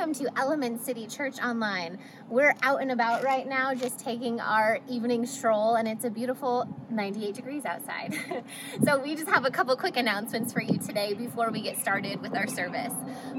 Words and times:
Welcome 0.00 0.14
to 0.24 0.30
Element 0.40 0.82
City 0.82 1.06
Church 1.06 1.38
Online. 1.40 1.98
We're 2.30 2.54
out 2.62 2.80
and 2.80 2.90
about 2.90 3.22
right 3.22 3.46
now, 3.46 3.74
just 3.74 3.98
taking 3.98 4.40
our 4.40 4.78
evening 4.88 5.26
stroll, 5.26 5.74
and 5.74 5.86
it's 5.86 6.06
a 6.06 6.10
beautiful 6.10 6.66
98 6.88 7.34
degrees 7.34 7.66
outside. 7.66 8.14
so, 8.82 8.98
we 8.98 9.14
just 9.14 9.28
have 9.28 9.44
a 9.44 9.50
couple 9.50 9.76
quick 9.76 9.98
announcements 9.98 10.54
for 10.54 10.62
you 10.62 10.78
today 10.78 11.12
before 11.12 11.50
we 11.50 11.60
get 11.60 11.78
started 11.78 12.22
with 12.22 12.34
our 12.34 12.46
service. 12.46 12.94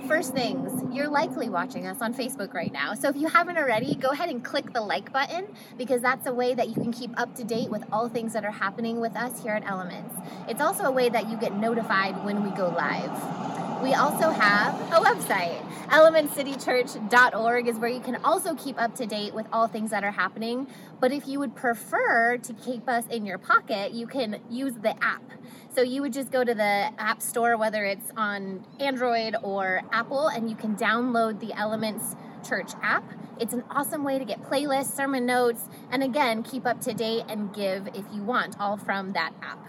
First 0.07 0.35
things, 0.35 0.83
you're 0.95 1.09
likely 1.09 1.49
watching 1.49 1.87
us 1.87 1.99
on 1.99 2.13
Facebook 2.13 2.53
right 2.53 2.71
now. 2.71 2.93
So, 2.93 3.09
if 3.09 3.15
you 3.15 3.27
haven't 3.27 3.57
already, 3.57 3.95
go 3.95 4.09
ahead 4.09 4.29
and 4.29 4.45
click 4.45 4.71
the 4.71 4.81
like 4.81 5.11
button 5.11 5.47
because 5.79 6.03
that's 6.03 6.27
a 6.27 6.33
way 6.33 6.53
that 6.53 6.67
you 6.67 6.75
can 6.75 6.93
keep 6.93 7.19
up 7.19 7.33
to 7.37 7.43
date 7.43 7.71
with 7.71 7.83
all 7.91 8.07
things 8.07 8.33
that 8.33 8.45
are 8.45 8.51
happening 8.51 8.99
with 8.99 9.15
us 9.15 9.41
here 9.41 9.53
at 9.53 9.63
Elements. 9.63 10.15
It's 10.47 10.61
also 10.61 10.83
a 10.83 10.91
way 10.91 11.09
that 11.09 11.27
you 11.27 11.37
get 11.37 11.55
notified 11.55 12.23
when 12.23 12.43
we 12.43 12.51
go 12.51 12.69
live. 12.69 13.60
We 13.81 13.95
also 13.95 14.29
have 14.29 14.75
a 14.91 14.99
website. 15.03 15.59
ElementCityChurch.org 15.87 17.67
is 17.67 17.77
where 17.77 17.89
you 17.89 17.99
can 17.99 18.17
also 18.17 18.53
keep 18.53 18.79
up 18.79 18.93
to 18.95 19.07
date 19.07 19.33
with 19.33 19.47
all 19.51 19.67
things 19.67 19.89
that 19.89 20.03
are 20.03 20.11
happening. 20.11 20.67
But 20.99 21.11
if 21.11 21.27
you 21.27 21.39
would 21.39 21.55
prefer 21.55 22.37
to 22.37 22.53
keep 22.53 22.87
us 22.87 23.05
in 23.07 23.25
your 23.25 23.39
pocket, 23.39 23.91
you 23.91 24.05
can 24.05 24.39
use 24.51 24.75
the 24.75 24.91
app. 25.03 25.23
So 25.73 25.81
you 25.81 26.01
would 26.03 26.13
just 26.13 26.31
go 26.31 26.43
to 26.43 26.53
the 26.53 26.91
App 26.99 27.23
Store, 27.23 27.57
whether 27.57 27.83
it's 27.83 28.11
on 28.15 28.65
Android 28.79 29.35
or 29.41 29.81
Apple, 29.91 30.27
and 30.27 30.47
you 30.47 30.55
can 30.55 30.75
download 30.75 31.39
the 31.39 31.51
Elements 31.53 32.15
Church 32.47 32.73
app. 32.83 33.03
It's 33.39 33.53
an 33.53 33.63
awesome 33.71 34.03
way 34.03 34.19
to 34.19 34.25
get 34.25 34.43
playlists, 34.43 34.95
sermon 34.95 35.25
notes, 35.25 35.67
and 35.89 36.03
again, 36.03 36.43
keep 36.43 36.67
up 36.67 36.81
to 36.81 36.93
date 36.93 37.23
and 37.27 37.51
give 37.53 37.87
if 37.95 38.05
you 38.13 38.21
want, 38.21 38.59
all 38.59 38.77
from 38.77 39.13
that 39.13 39.33
app. 39.41 39.65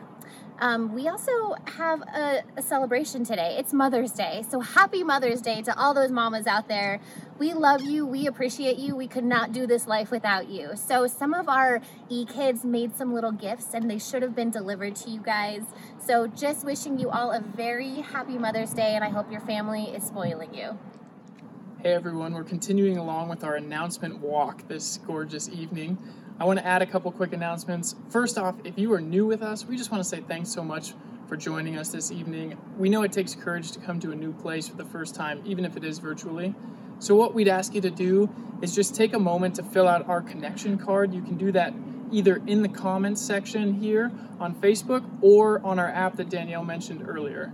Um, 0.59 0.95
we 0.95 1.09
also 1.09 1.55
have 1.77 2.03
a, 2.03 2.43
a, 2.57 2.63
celebration 2.63 3.25
today. 3.25 3.57
It's 3.59 3.73
Mother's 3.73 4.13
Day. 4.13 4.45
So 4.49 4.61
happy 4.61 5.03
Mother's 5.03 5.41
Day 5.41 5.63
to 5.63 5.77
all 5.77 5.95
those 5.95 6.11
mamas 6.11 6.47
out 6.47 6.69
there. 6.69 7.01
We 7.39 7.53
love 7.53 7.83
you. 7.83 8.07
We 8.07 8.27
appreciate 8.27 8.79
you. 8.79 8.95
We 8.95 9.09
could 9.09 9.25
not 9.25 9.53
do 9.53 9.67
this 9.67 9.87
life 9.87 10.11
without 10.11 10.49
you. 10.49 10.77
So 10.77 11.07
some 11.07 11.35
of 11.35 11.49
our 11.49 11.81
e 12.09 12.25
kids 12.25 12.65
made 12.65 12.97
some 12.97 13.13
little 13.13 13.33
gifts 13.33 13.75
and 13.75 13.91
they 13.91 13.99
should 13.99 14.23
have 14.23 14.37
been 14.37 14.51
delivered 14.51 14.95
to 14.97 15.11
you 15.11 15.21
guys. 15.21 15.63
So 15.99 16.27
just 16.27 16.65
wishing 16.65 16.99
you 16.99 17.11
all 17.11 17.33
a 17.33 17.41
very 17.41 18.03
happy 18.03 18.39
Mother's 18.39 18.73
Day 18.73 18.95
and 18.95 19.03
I 19.03 19.09
hope 19.09 19.33
your 19.33 19.41
family 19.41 19.85
is 19.85 20.05
spoiling 20.05 20.55
you. 20.55 20.79
Hey 21.83 21.95
everyone, 21.95 22.35
we're 22.35 22.45
continuing 22.45 22.99
along 22.99 23.29
with 23.29 23.43
our 23.43 23.57
announcement 23.57 24.19
walk 24.19 24.69
this 24.69 24.99
gorgeous 24.99 25.49
evening. 25.49 25.99
I 26.41 26.45
want 26.45 26.59
to 26.59 26.67
add 26.67 26.83
a 26.83 26.87
couple 26.87 27.13
quick 27.13 27.33
announcements. 27.33 27.95
First 28.09 28.39
off, 28.39 28.57
if 28.65 28.79
you 28.79 28.93
are 28.95 29.01
new 29.01 29.27
with 29.27 29.43
us, 29.43 29.65
we 29.65 29.77
just 29.77 29.91
want 29.91 30.03
to 30.03 30.09
say 30.09 30.21
thanks 30.21 30.51
so 30.51 30.65
much 30.65 30.95
for 31.29 31.37
joining 31.37 31.77
us 31.77 31.91
this 31.91 32.11
evening. 32.11 32.59
We 32.79 32.89
know 32.89 33.03
it 33.03 33.13
takes 33.13 33.35
courage 33.35 33.73
to 33.73 33.81
come 33.81 34.01
to 34.01 34.11
a 34.13 34.15
new 34.15 34.33
place 34.33 34.69
for 34.69 34.77
the 34.77 34.85
first 34.85 35.15
time, 35.15 35.41
even 35.45 35.65
if 35.65 35.77
it 35.77 35.85
is 35.85 35.99
virtually. 35.99 36.55
So, 36.99 37.15
what 37.15 37.35
we'd 37.35 37.49
ask 37.49 37.75
you 37.75 37.81
to 37.83 37.91
do 37.91 38.29
is 38.61 38.75
just 38.75 38.95
take 38.95 39.13
a 39.13 39.19
moment 39.19 39.57
to 39.57 39.63
fill 39.63 39.89
out 39.89 40.09
our 40.09 40.21
connection 40.21 40.79
card. 40.79 41.13
You 41.15 41.23
can 41.23 41.37
do 41.37 41.53
that 41.53 41.75
either 42.11 42.43
in 42.47 42.63
the 42.63 42.69
comments 42.69 43.21
section 43.21 43.75
here 43.75 44.11
on 44.39 44.55
Facebook 44.55 45.05
or 45.21 45.65
on 45.65 45.79
our 45.79 45.89
app 45.89 46.17
that 46.17 46.29
Danielle 46.29 46.65
mentioned 46.65 47.07
earlier. 47.09 47.53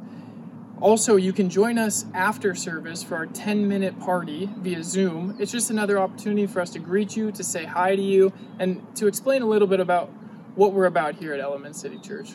Also, 0.80 1.16
you 1.16 1.32
can 1.32 1.50
join 1.50 1.76
us 1.76 2.06
after 2.14 2.54
service 2.54 3.02
for 3.02 3.16
our 3.16 3.26
10 3.26 3.66
minute 3.66 3.98
party 3.98 4.48
via 4.58 4.82
Zoom. 4.84 5.36
It's 5.40 5.50
just 5.50 5.70
another 5.70 5.98
opportunity 5.98 6.46
for 6.46 6.60
us 6.60 6.70
to 6.70 6.78
greet 6.78 7.16
you, 7.16 7.32
to 7.32 7.42
say 7.42 7.64
hi 7.64 7.96
to 7.96 8.02
you, 8.02 8.32
and 8.60 8.84
to 8.96 9.08
explain 9.08 9.42
a 9.42 9.46
little 9.46 9.66
bit 9.66 9.80
about 9.80 10.08
what 10.54 10.72
we're 10.72 10.86
about 10.86 11.16
here 11.16 11.34
at 11.34 11.40
Element 11.40 11.74
City 11.74 11.98
Church. 11.98 12.30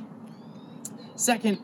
Second, 1.16 1.60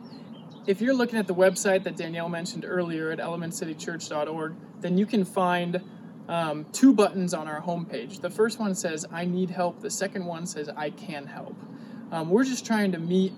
if 0.67 0.79
you're 0.79 0.93
looking 0.93 1.19
at 1.19 1.27
the 1.27 1.35
website 1.35 1.83
that 1.83 1.97
Danielle 1.97 2.29
mentioned 2.29 2.63
earlier 2.65 3.11
at 3.11 3.19
elementcitychurch.org, 3.19 4.55
then 4.79 4.97
you 4.97 5.05
can 5.05 5.25
find 5.25 5.81
um, 6.29 6.65
two 6.71 6.93
buttons 6.93 7.33
on 7.33 7.47
our 7.47 7.61
homepage. 7.61 8.21
The 8.21 8.29
first 8.29 8.59
one 8.59 8.73
says, 8.73 9.05
I 9.11 9.25
need 9.25 9.49
help. 9.49 9.81
The 9.81 9.89
second 9.89 10.25
one 10.25 10.45
says, 10.45 10.69
I 10.69 10.91
can 10.91 11.25
help. 11.25 11.55
Um, 12.11 12.29
we're 12.29 12.43
just 12.43 12.65
trying 12.65 12.91
to 12.93 12.99
meet 12.99 13.33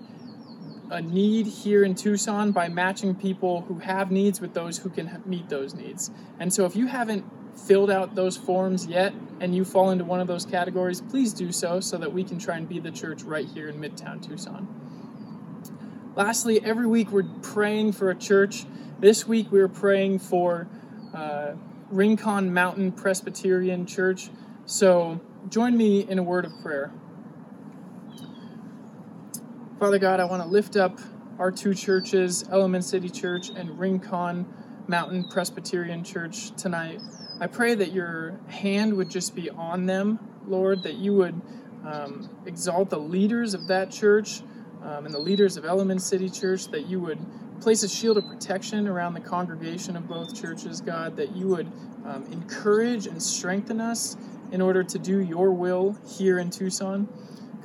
a 0.92 1.00
need 1.00 1.46
here 1.46 1.82
in 1.82 1.94
Tucson 1.94 2.52
by 2.52 2.68
matching 2.68 3.14
people 3.14 3.62
who 3.62 3.78
have 3.78 4.10
needs 4.10 4.42
with 4.42 4.52
those 4.52 4.76
who 4.76 4.90
can 4.90 5.22
meet 5.24 5.48
those 5.48 5.74
needs. 5.74 6.10
And 6.38 6.52
so 6.52 6.66
if 6.66 6.76
you 6.76 6.86
haven't 6.86 7.24
filled 7.56 7.90
out 7.90 8.14
those 8.14 8.36
forms 8.36 8.86
yet 8.86 9.14
and 9.40 9.56
you 9.56 9.64
fall 9.64 9.90
into 9.90 10.04
one 10.04 10.20
of 10.20 10.26
those 10.26 10.44
categories, 10.44 11.00
please 11.00 11.32
do 11.32 11.50
so 11.50 11.80
so 11.80 11.96
that 11.96 12.12
we 12.12 12.22
can 12.22 12.38
try 12.38 12.58
and 12.58 12.68
be 12.68 12.78
the 12.78 12.90
church 12.90 13.22
right 13.22 13.46
here 13.46 13.70
in 13.70 13.80
Midtown 13.80 14.22
Tucson. 14.22 14.68
Lastly, 16.14 16.62
every 16.62 16.86
week 16.86 17.10
we're 17.10 17.28
praying 17.40 17.92
for 17.92 18.10
a 18.10 18.14
church. 18.14 18.66
This 19.00 19.26
week 19.26 19.50
we 19.50 19.60
are 19.60 19.68
praying 19.68 20.18
for 20.18 20.68
uh, 21.14 21.52
Rincon 21.88 22.52
Mountain 22.52 22.92
Presbyterian 22.92 23.86
Church. 23.86 24.28
So 24.66 25.22
join 25.48 25.74
me 25.74 26.00
in 26.00 26.18
a 26.18 26.22
word 26.22 26.44
of 26.44 26.52
prayer. 26.60 26.92
Father 29.82 29.98
God, 29.98 30.20
I 30.20 30.26
want 30.26 30.44
to 30.44 30.48
lift 30.48 30.76
up 30.76 31.00
our 31.40 31.50
two 31.50 31.74
churches, 31.74 32.44
Element 32.52 32.84
City 32.84 33.08
Church 33.08 33.48
and 33.48 33.80
Rincon 33.80 34.46
Mountain 34.86 35.24
Presbyterian 35.24 36.04
Church 36.04 36.52
tonight. 36.52 37.00
I 37.40 37.48
pray 37.48 37.74
that 37.74 37.90
your 37.90 38.38
hand 38.46 38.94
would 38.96 39.10
just 39.10 39.34
be 39.34 39.50
on 39.50 39.86
them, 39.86 40.20
Lord, 40.46 40.84
that 40.84 40.94
you 40.94 41.14
would 41.14 41.34
um, 41.84 42.30
exalt 42.46 42.90
the 42.90 43.00
leaders 43.00 43.54
of 43.54 43.66
that 43.66 43.90
church 43.90 44.42
um, 44.84 45.04
and 45.04 45.12
the 45.12 45.18
leaders 45.18 45.56
of 45.56 45.64
Element 45.64 46.00
City 46.00 46.30
Church, 46.30 46.68
that 46.68 46.86
you 46.86 47.00
would 47.00 47.18
place 47.60 47.82
a 47.82 47.88
shield 47.88 48.18
of 48.18 48.24
protection 48.28 48.86
around 48.86 49.14
the 49.14 49.20
congregation 49.20 49.96
of 49.96 50.06
both 50.06 50.40
churches, 50.40 50.80
God, 50.80 51.16
that 51.16 51.34
you 51.34 51.48
would 51.48 51.66
um, 52.04 52.24
encourage 52.30 53.08
and 53.08 53.20
strengthen 53.20 53.80
us 53.80 54.16
in 54.52 54.60
order 54.60 54.84
to 54.84 54.98
do 55.00 55.18
your 55.18 55.50
will 55.50 55.98
here 56.06 56.38
in 56.38 56.50
Tucson. 56.50 57.08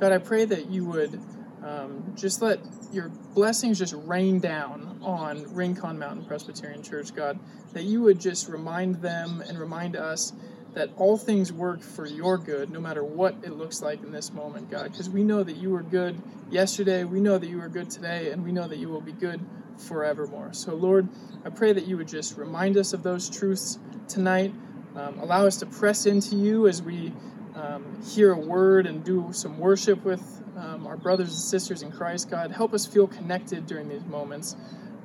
God, 0.00 0.10
I 0.10 0.18
pray 0.18 0.44
that 0.46 0.68
you 0.68 0.84
would 0.84 1.20
um, 1.64 2.14
just 2.16 2.40
let 2.42 2.60
your 2.92 3.08
blessings 3.34 3.78
just 3.78 3.94
rain 3.94 4.40
down 4.40 5.00
on 5.02 5.54
Rincon 5.54 5.98
Mountain 5.98 6.26
Presbyterian 6.26 6.82
Church, 6.82 7.14
God, 7.14 7.38
that 7.72 7.84
you 7.84 8.02
would 8.02 8.20
just 8.20 8.48
remind 8.48 8.96
them 8.96 9.42
and 9.46 9.58
remind 9.58 9.96
us 9.96 10.32
that 10.74 10.90
all 10.96 11.16
things 11.16 11.52
work 11.52 11.82
for 11.82 12.06
your 12.06 12.38
good, 12.38 12.70
no 12.70 12.80
matter 12.80 13.02
what 13.02 13.34
it 13.42 13.52
looks 13.52 13.82
like 13.82 14.02
in 14.02 14.12
this 14.12 14.32
moment, 14.32 14.70
God, 14.70 14.92
because 14.92 15.08
we 15.08 15.24
know 15.24 15.42
that 15.42 15.56
you 15.56 15.70
were 15.70 15.82
good 15.82 16.20
yesterday, 16.50 17.04
we 17.04 17.20
know 17.20 17.38
that 17.38 17.48
you 17.48 17.60
are 17.60 17.68
good 17.68 17.90
today, 17.90 18.30
and 18.30 18.44
we 18.44 18.52
know 18.52 18.68
that 18.68 18.78
you 18.78 18.88
will 18.88 19.00
be 19.00 19.12
good 19.12 19.40
forevermore. 19.78 20.52
So, 20.52 20.74
Lord, 20.74 21.08
I 21.44 21.50
pray 21.50 21.72
that 21.72 21.86
you 21.86 21.96
would 21.96 22.08
just 22.08 22.36
remind 22.36 22.76
us 22.76 22.92
of 22.92 23.02
those 23.02 23.30
truths 23.30 23.78
tonight. 24.08 24.52
Um, 24.94 25.18
allow 25.20 25.46
us 25.46 25.56
to 25.58 25.66
press 25.66 26.06
into 26.06 26.36
you 26.36 26.66
as 26.66 26.82
we 26.82 27.12
um, 27.54 28.00
hear 28.02 28.32
a 28.32 28.38
word 28.38 28.86
and 28.86 29.04
do 29.04 29.28
some 29.32 29.58
worship 29.58 30.04
with 30.04 30.42
um, 30.58 30.86
our 30.86 30.96
brothers 30.96 31.28
and 31.28 31.38
sisters 31.38 31.82
in 31.82 31.92
Christ, 31.92 32.30
God. 32.30 32.50
Help 32.50 32.74
us 32.74 32.84
feel 32.84 33.06
connected 33.06 33.66
during 33.66 33.88
these 33.88 34.04
moments. 34.04 34.56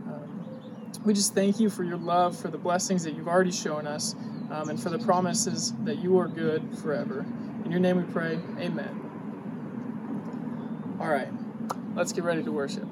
Um, 0.07 0.91
we 1.05 1.13
just 1.13 1.35
thank 1.35 1.59
you 1.59 1.69
for 1.69 1.83
your 1.83 1.97
love, 1.97 2.37
for 2.37 2.49
the 2.49 2.57
blessings 2.57 3.03
that 3.03 3.13
you've 3.13 3.27
already 3.27 3.51
shown 3.51 3.85
us, 3.87 4.15
um, 4.51 4.69
and 4.69 4.81
for 4.81 4.89
the 4.89 4.99
promises 4.99 5.73
that 5.83 5.99
you 5.99 6.17
are 6.17 6.27
good 6.27 6.77
forever. 6.79 7.25
In 7.65 7.71
your 7.71 7.79
name 7.79 7.97
we 7.97 8.03
pray, 8.11 8.39
amen. 8.59 8.99
All 10.99 11.07
right, 11.07 11.29
let's 11.95 12.13
get 12.13 12.23
ready 12.23 12.43
to 12.43 12.51
worship. 12.51 12.87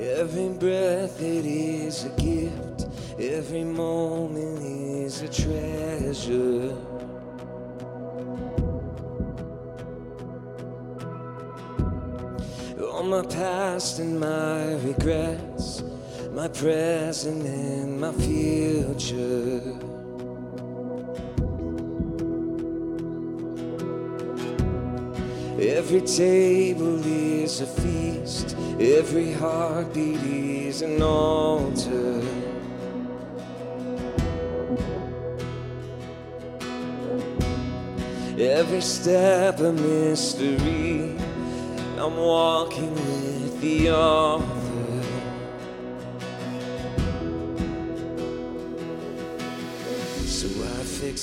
Every 0.00 0.48
breath, 0.48 1.20
it 1.20 1.44
is 1.44 2.06
a 2.06 2.08
gift. 2.10 2.88
Every 3.18 3.64
moment 3.64 4.62
is 4.62 5.20
a 5.20 5.28
treasure. 5.28 6.74
All 12.82 13.02
my 13.02 13.22
past 13.26 13.98
and 13.98 14.18
my 14.18 14.72
regrets, 14.76 15.82
my 16.32 16.48
present 16.48 17.44
and 17.44 18.00
my 18.00 18.12
future. 18.12 19.89
Every 25.82 26.02
table 26.02 27.00
is 27.06 27.62
a 27.62 27.66
feast, 27.66 28.54
every 28.78 29.32
heartbeat 29.32 30.22
is 30.22 30.82
an 30.82 31.00
altar. 31.00 32.20
Every 38.38 38.82
step 38.82 39.60
a 39.60 39.72
mystery. 39.72 41.16
I'm 41.96 42.16
walking 42.18 42.94
with 42.94 43.60
the. 43.62 44.59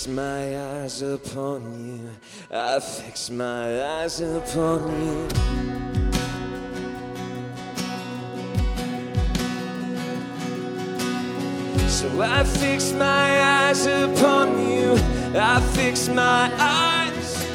my 0.08 0.58
eyes 0.58 1.02
upon 1.02 1.62
you. 1.86 2.10
I 2.52 2.80
fix 2.80 3.30
my 3.30 3.84
eyes 3.84 4.22
upon 4.22 4.88
you. 5.06 5.28
So 11.90 12.22
I 12.22 12.44
fix 12.44 12.94
my 12.94 13.42
eyes 13.42 13.86
upon 13.86 14.60
you. 14.70 14.98
I 15.36 15.60
fix 15.74 16.08
my 16.08 16.52
eyes. 16.58 17.46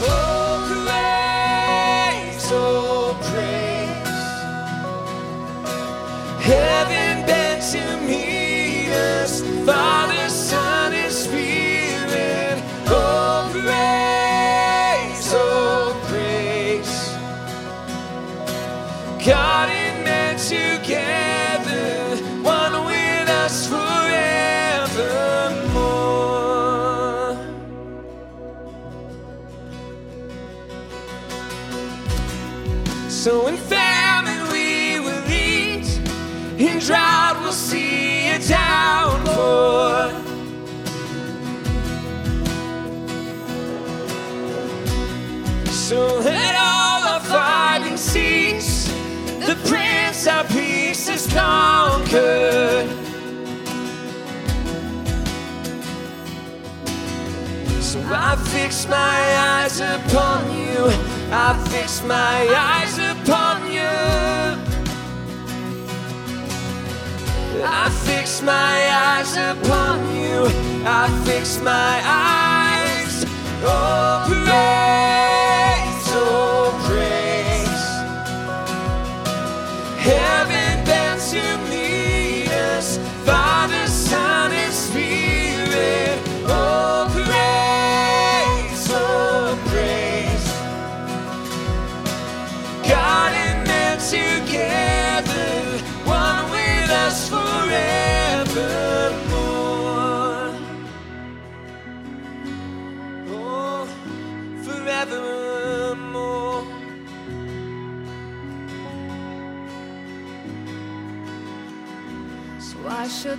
Oh, 0.00 0.66
grace, 0.84 2.48
oh, 2.52 3.16
grace. 3.30 4.06
Heaven. 6.44 7.07
So 33.18 33.48
in 33.48 33.56
famine 33.56 34.44
we 34.52 35.00
will 35.00 35.28
eat, 35.28 35.88
in 36.56 36.78
drought 36.78 37.36
we'll 37.40 37.50
see 37.50 38.28
a 38.28 38.38
downpour. 38.38 40.12
So 45.66 46.20
let 46.20 46.54
all 46.54 47.02
our 47.08 47.20
fighting 47.20 47.96
cease. 47.96 48.86
The 49.40 49.56
Prince 49.66 50.28
of 50.28 50.48
Peace 50.50 51.08
is 51.08 51.26
conquered. 51.32 52.88
So 57.82 58.00
I 58.12 58.36
fix 58.52 58.86
my 58.86 59.18
eyes 59.50 59.80
upon 59.80 60.52
you. 60.56 60.86
I 61.30 61.52
fix 61.68 62.00
my 62.04 62.46
eyes. 62.56 62.97
I 67.64 67.90
fix 68.06 68.42
my 68.42 68.52
eyes 68.54 69.32
upon 69.36 69.98
you. 70.14 70.46
I 70.86 71.08
fix 71.24 71.60
my 71.60 72.00
eyes. 72.04 73.24
Oh, 73.64 74.24
praise, 74.28 76.08
oh, 76.14 76.70
praise. 76.86 77.86
Heaven 79.98 80.37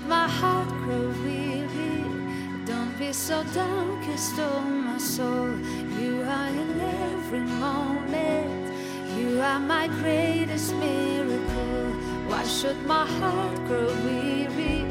my 0.10 0.28
heart 0.28 0.68
grow 0.84 1.08
weary? 1.24 2.04
Don't 2.66 2.98
be 2.98 3.14
so 3.14 3.44
downcast, 3.54 4.34
oh 4.40 4.60
my 4.62 4.98
soul. 4.98 5.52
You 6.00 6.24
are 6.24 6.48
in 6.48 6.82
every 6.82 7.46
moment. 7.66 8.74
You 9.16 9.40
are 9.40 9.60
my 9.60 9.88
greatest 10.02 10.74
miracle. 10.74 11.92
Why 12.28 12.44
should 12.44 12.80
my 12.88 13.06
heart 13.06 13.58
grow 13.68 13.94
weary? 14.04 14.84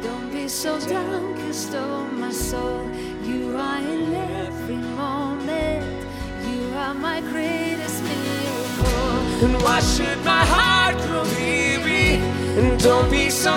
Don't 0.00 0.30
be 0.30 0.46
so 0.46 0.78
downcast, 0.78 1.74
oh 1.74 2.04
my 2.12 2.30
soul. 2.30 2.88
You 3.24 3.56
are 3.56 3.78
in 3.78 4.14
every 4.14 4.76
moment. 4.76 6.06
You 6.48 6.72
are 6.76 6.94
my 6.94 7.20
greatest 7.20 8.00
miracle. 8.04 9.44
And 9.44 9.60
why 9.64 9.80
should 9.80 10.24
my 10.24 10.44
heart 10.44 10.96
grow 11.08 11.24
weary? 11.34 12.22
And 12.58 12.80
don't 12.80 13.10
be 13.10 13.28
so 13.28 13.56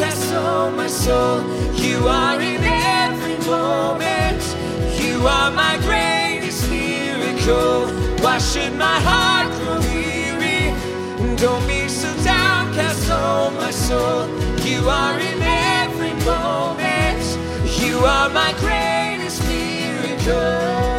downcast, 0.00 0.32
oh 0.32 0.70
my 0.70 0.86
soul. 0.86 1.42
You 1.74 2.08
are 2.08 2.40
in 2.40 2.62
every 2.62 3.36
moment. 3.46 4.42
You 5.00 5.26
are 5.26 5.50
my 5.50 5.78
greatest 5.82 6.70
miracle. 6.70 7.86
Why 8.22 8.38
should 8.38 8.74
my 8.76 8.98
heart 9.00 9.48
grow 9.58 9.78
weary? 9.92 10.74
Don't 11.36 11.66
be 11.66 11.88
so 11.88 12.08
downcast, 12.24 13.08
oh 13.10 13.50
my 13.50 13.70
soul. 13.70 14.26
You 14.64 14.88
are 14.88 15.18
in 15.18 15.42
every 15.42 16.14
moment. 16.24 17.22
You 17.80 17.98
are 17.98 18.28
my 18.30 18.52
greatest 18.58 19.42
miracle. 19.46 20.89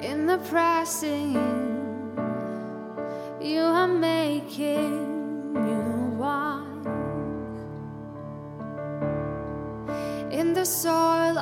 In 0.00 0.26
the 0.26 0.38
pressing, 0.48 1.34
you 3.40 3.62
are 3.62 3.88
making 3.88 5.52
new 5.52 6.18
wine. 6.22 6.86
In 10.30 10.52
the 10.54 10.64
soil, 10.64 11.36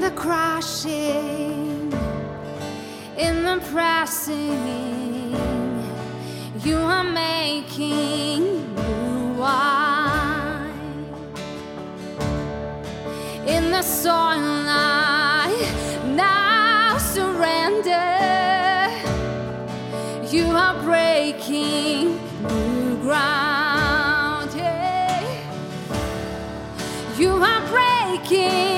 in 0.00 0.06
the 0.06 0.12
crashing, 0.12 1.92
in 3.18 3.44
the 3.44 3.60
pressing, 3.70 5.36
you 6.64 6.78
are 6.78 7.04
making 7.04 8.44
new 8.74 9.34
wine. 9.38 11.04
In 13.46 13.70
the 13.70 13.82
soil, 13.82 14.64
I 14.68 15.52
now 16.16 16.96
surrender. 16.96 18.08
You 20.34 20.46
are 20.46 20.82
breaking 20.82 22.18
new 22.48 22.96
ground. 23.02 24.50
Yeah. 24.56 25.20
You 27.18 27.32
are 27.32 27.60
breaking. 27.68 28.69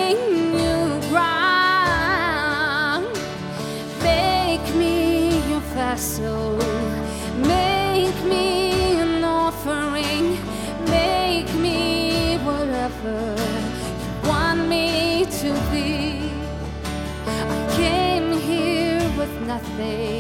With 19.83 20.12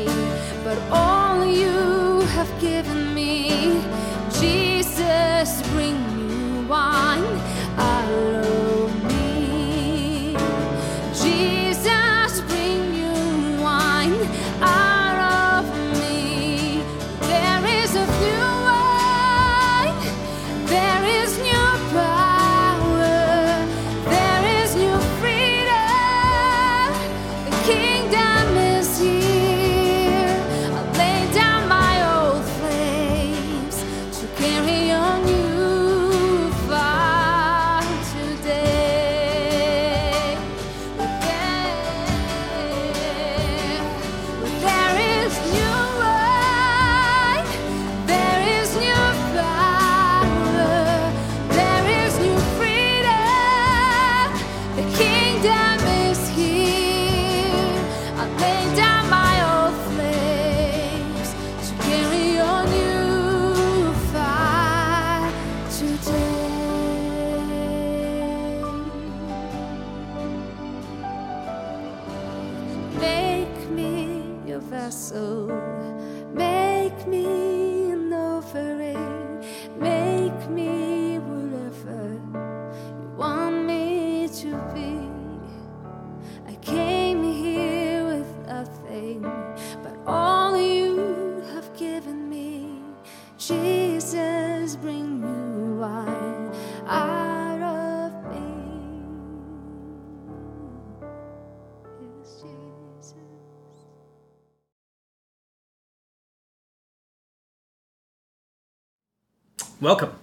Welcome 109.82 110.16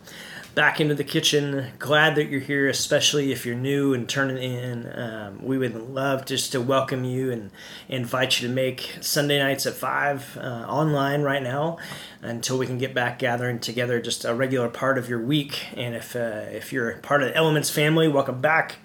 back 0.56 0.80
into 0.80 0.96
the 0.96 1.04
kitchen. 1.04 1.72
Glad 1.80 2.16
that 2.16 2.30
you're 2.30 2.40
here, 2.40 2.70
especially 2.70 3.34
if 3.34 3.46
you're 3.46 3.58
new 3.58 3.94
and 3.94 4.08
turning 4.08 4.38
in. 4.42 4.90
Um, 4.98 5.44
we 5.44 5.58
would 5.58 5.76
love 5.76 6.26
just 6.26 6.54
to 6.54 6.62
welcome 6.62 7.04
you 7.04 7.30
and 7.30 7.52
invite 7.90 8.40
you 8.40 8.48
to 8.48 8.54
make 8.54 8.96
Sunday 9.02 9.38
nights 9.38 9.66
at 9.66 9.74
5 9.74 10.38
uh, 10.38 10.40
online 10.40 11.24
right 11.24 11.44
now 11.44 11.78
until 12.22 12.58
we 12.58 12.68
can 12.68 12.78
get 12.78 12.94
back 12.94 13.20
gathering 13.20 13.60
together, 13.60 14.02
just 14.02 14.24
a 14.24 14.34
regular 14.34 14.70
part 14.70 14.98
of 14.98 15.10
your 15.10 15.22
week. 15.22 15.66
And 15.76 15.94
if, 15.94 16.16
uh, 16.16 16.46
if 16.52 16.72
you're 16.72 16.94
part 17.00 17.22
of 17.22 17.28
the 17.28 17.36
Elements 17.36 17.70
family, 17.70 18.08
welcome 18.08 18.40
back. 18.40 18.78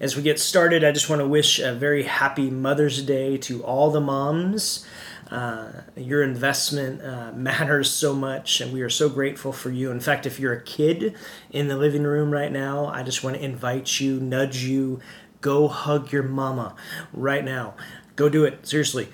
As 0.00 0.16
we 0.16 0.22
get 0.22 0.40
started, 0.40 0.82
I 0.82 0.90
just 0.90 1.08
want 1.08 1.20
to 1.20 1.28
wish 1.28 1.60
a 1.60 1.72
very 1.72 2.02
happy 2.02 2.50
Mother's 2.50 3.00
Day 3.00 3.38
to 3.38 3.62
all 3.62 3.92
the 3.92 4.00
moms. 4.00 4.84
Uh, 5.30 5.72
your 5.96 6.22
investment 6.22 7.02
uh, 7.02 7.32
matters 7.32 7.90
so 7.90 8.14
much, 8.14 8.60
and 8.60 8.72
we 8.72 8.80
are 8.82 8.90
so 8.90 9.08
grateful 9.08 9.52
for 9.52 9.70
you. 9.70 9.90
In 9.90 9.98
fact, 9.98 10.24
if 10.24 10.38
you're 10.38 10.52
a 10.52 10.62
kid 10.62 11.16
in 11.50 11.68
the 11.68 11.76
living 11.76 12.04
room 12.04 12.30
right 12.30 12.52
now, 12.52 12.86
I 12.86 13.02
just 13.02 13.24
want 13.24 13.36
to 13.36 13.44
invite 13.44 13.98
you, 13.98 14.20
nudge 14.20 14.58
you, 14.58 15.00
go 15.40 15.66
hug 15.68 16.12
your 16.12 16.22
mama 16.22 16.76
right 17.12 17.44
now. 17.44 17.74
Go 18.14 18.28
do 18.28 18.44
it, 18.44 18.66
seriously. 18.66 19.08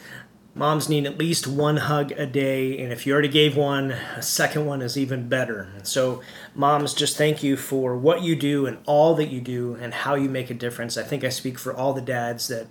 Moms 0.55 0.87
need 0.87 1.07
at 1.07 1.16
least 1.16 1.46
one 1.46 1.79
hug 1.79 2.12
a 2.12 2.27
day, 2.27 2.79
and 2.79 2.92
if 2.92 3.07
you 3.07 3.14
already 3.14 3.29
gave 3.29 3.57
one, 3.57 3.92
a 3.92 4.20
second 4.20 4.66
one 4.66 4.83
is 4.83 4.98
even 4.98 5.27
better. 5.27 5.72
So, 5.83 6.20
moms, 6.55 6.92
just 6.92 7.16
thank 7.16 7.42
you 7.42 7.57
for 7.57 7.96
what 7.96 8.20
you 8.20 8.37
do 8.37 8.66
and 8.66 8.77
all 8.85 9.14
that 9.14 9.29
you 9.29 9.40
do 9.40 9.77
and 9.81 9.94
how 9.94 10.14
you 10.14 10.29
make 10.29 10.51
a 10.51 10.55
difference. 10.55 10.98
I 10.98 11.05
think 11.05 11.25
I 11.25 11.31
speak 11.31 11.59
for 11.59 11.75
all 11.75 11.94
the 11.94 12.03
dads 12.03 12.48
that 12.48 12.66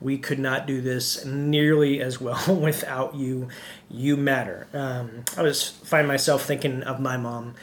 we 0.00 0.18
could 0.18 0.38
not 0.38 0.66
do 0.66 0.80
this 0.80 1.24
nearly 1.24 2.00
as 2.00 2.20
well 2.20 2.56
without 2.60 3.14
you. 3.14 3.48
You 3.90 4.16
matter. 4.16 4.66
Um, 4.72 5.24
I 5.36 5.42
was 5.42 5.68
find 5.68 6.08
myself 6.08 6.44
thinking 6.44 6.82
of 6.82 7.00
my 7.00 7.16
mom 7.16 7.54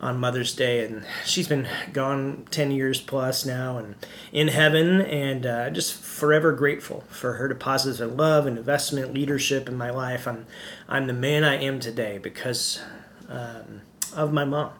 on 0.00 0.18
Mother's 0.18 0.54
Day, 0.54 0.84
and 0.84 1.04
she's 1.26 1.46
been 1.46 1.68
gone 1.92 2.46
10 2.50 2.70
years 2.70 3.00
plus 3.00 3.44
now 3.44 3.76
and 3.76 3.94
in 4.32 4.48
heaven, 4.48 5.02
and 5.02 5.44
uh, 5.44 5.70
just 5.70 5.94
forever 5.94 6.52
grateful 6.52 7.04
for 7.08 7.34
her 7.34 7.48
deposits 7.48 8.00
of 8.00 8.14
love 8.14 8.46
and 8.46 8.56
investment, 8.56 9.12
leadership 9.12 9.68
in 9.68 9.76
my 9.76 9.90
life. 9.90 10.26
I'm, 10.26 10.46
I'm 10.88 11.06
the 11.06 11.12
man 11.12 11.44
I 11.44 11.56
am 11.56 11.80
today 11.80 12.16
because 12.16 12.80
um, 13.28 13.82
of 14.14 14.32
my 14.32 14.44
mom. 14.44 14.72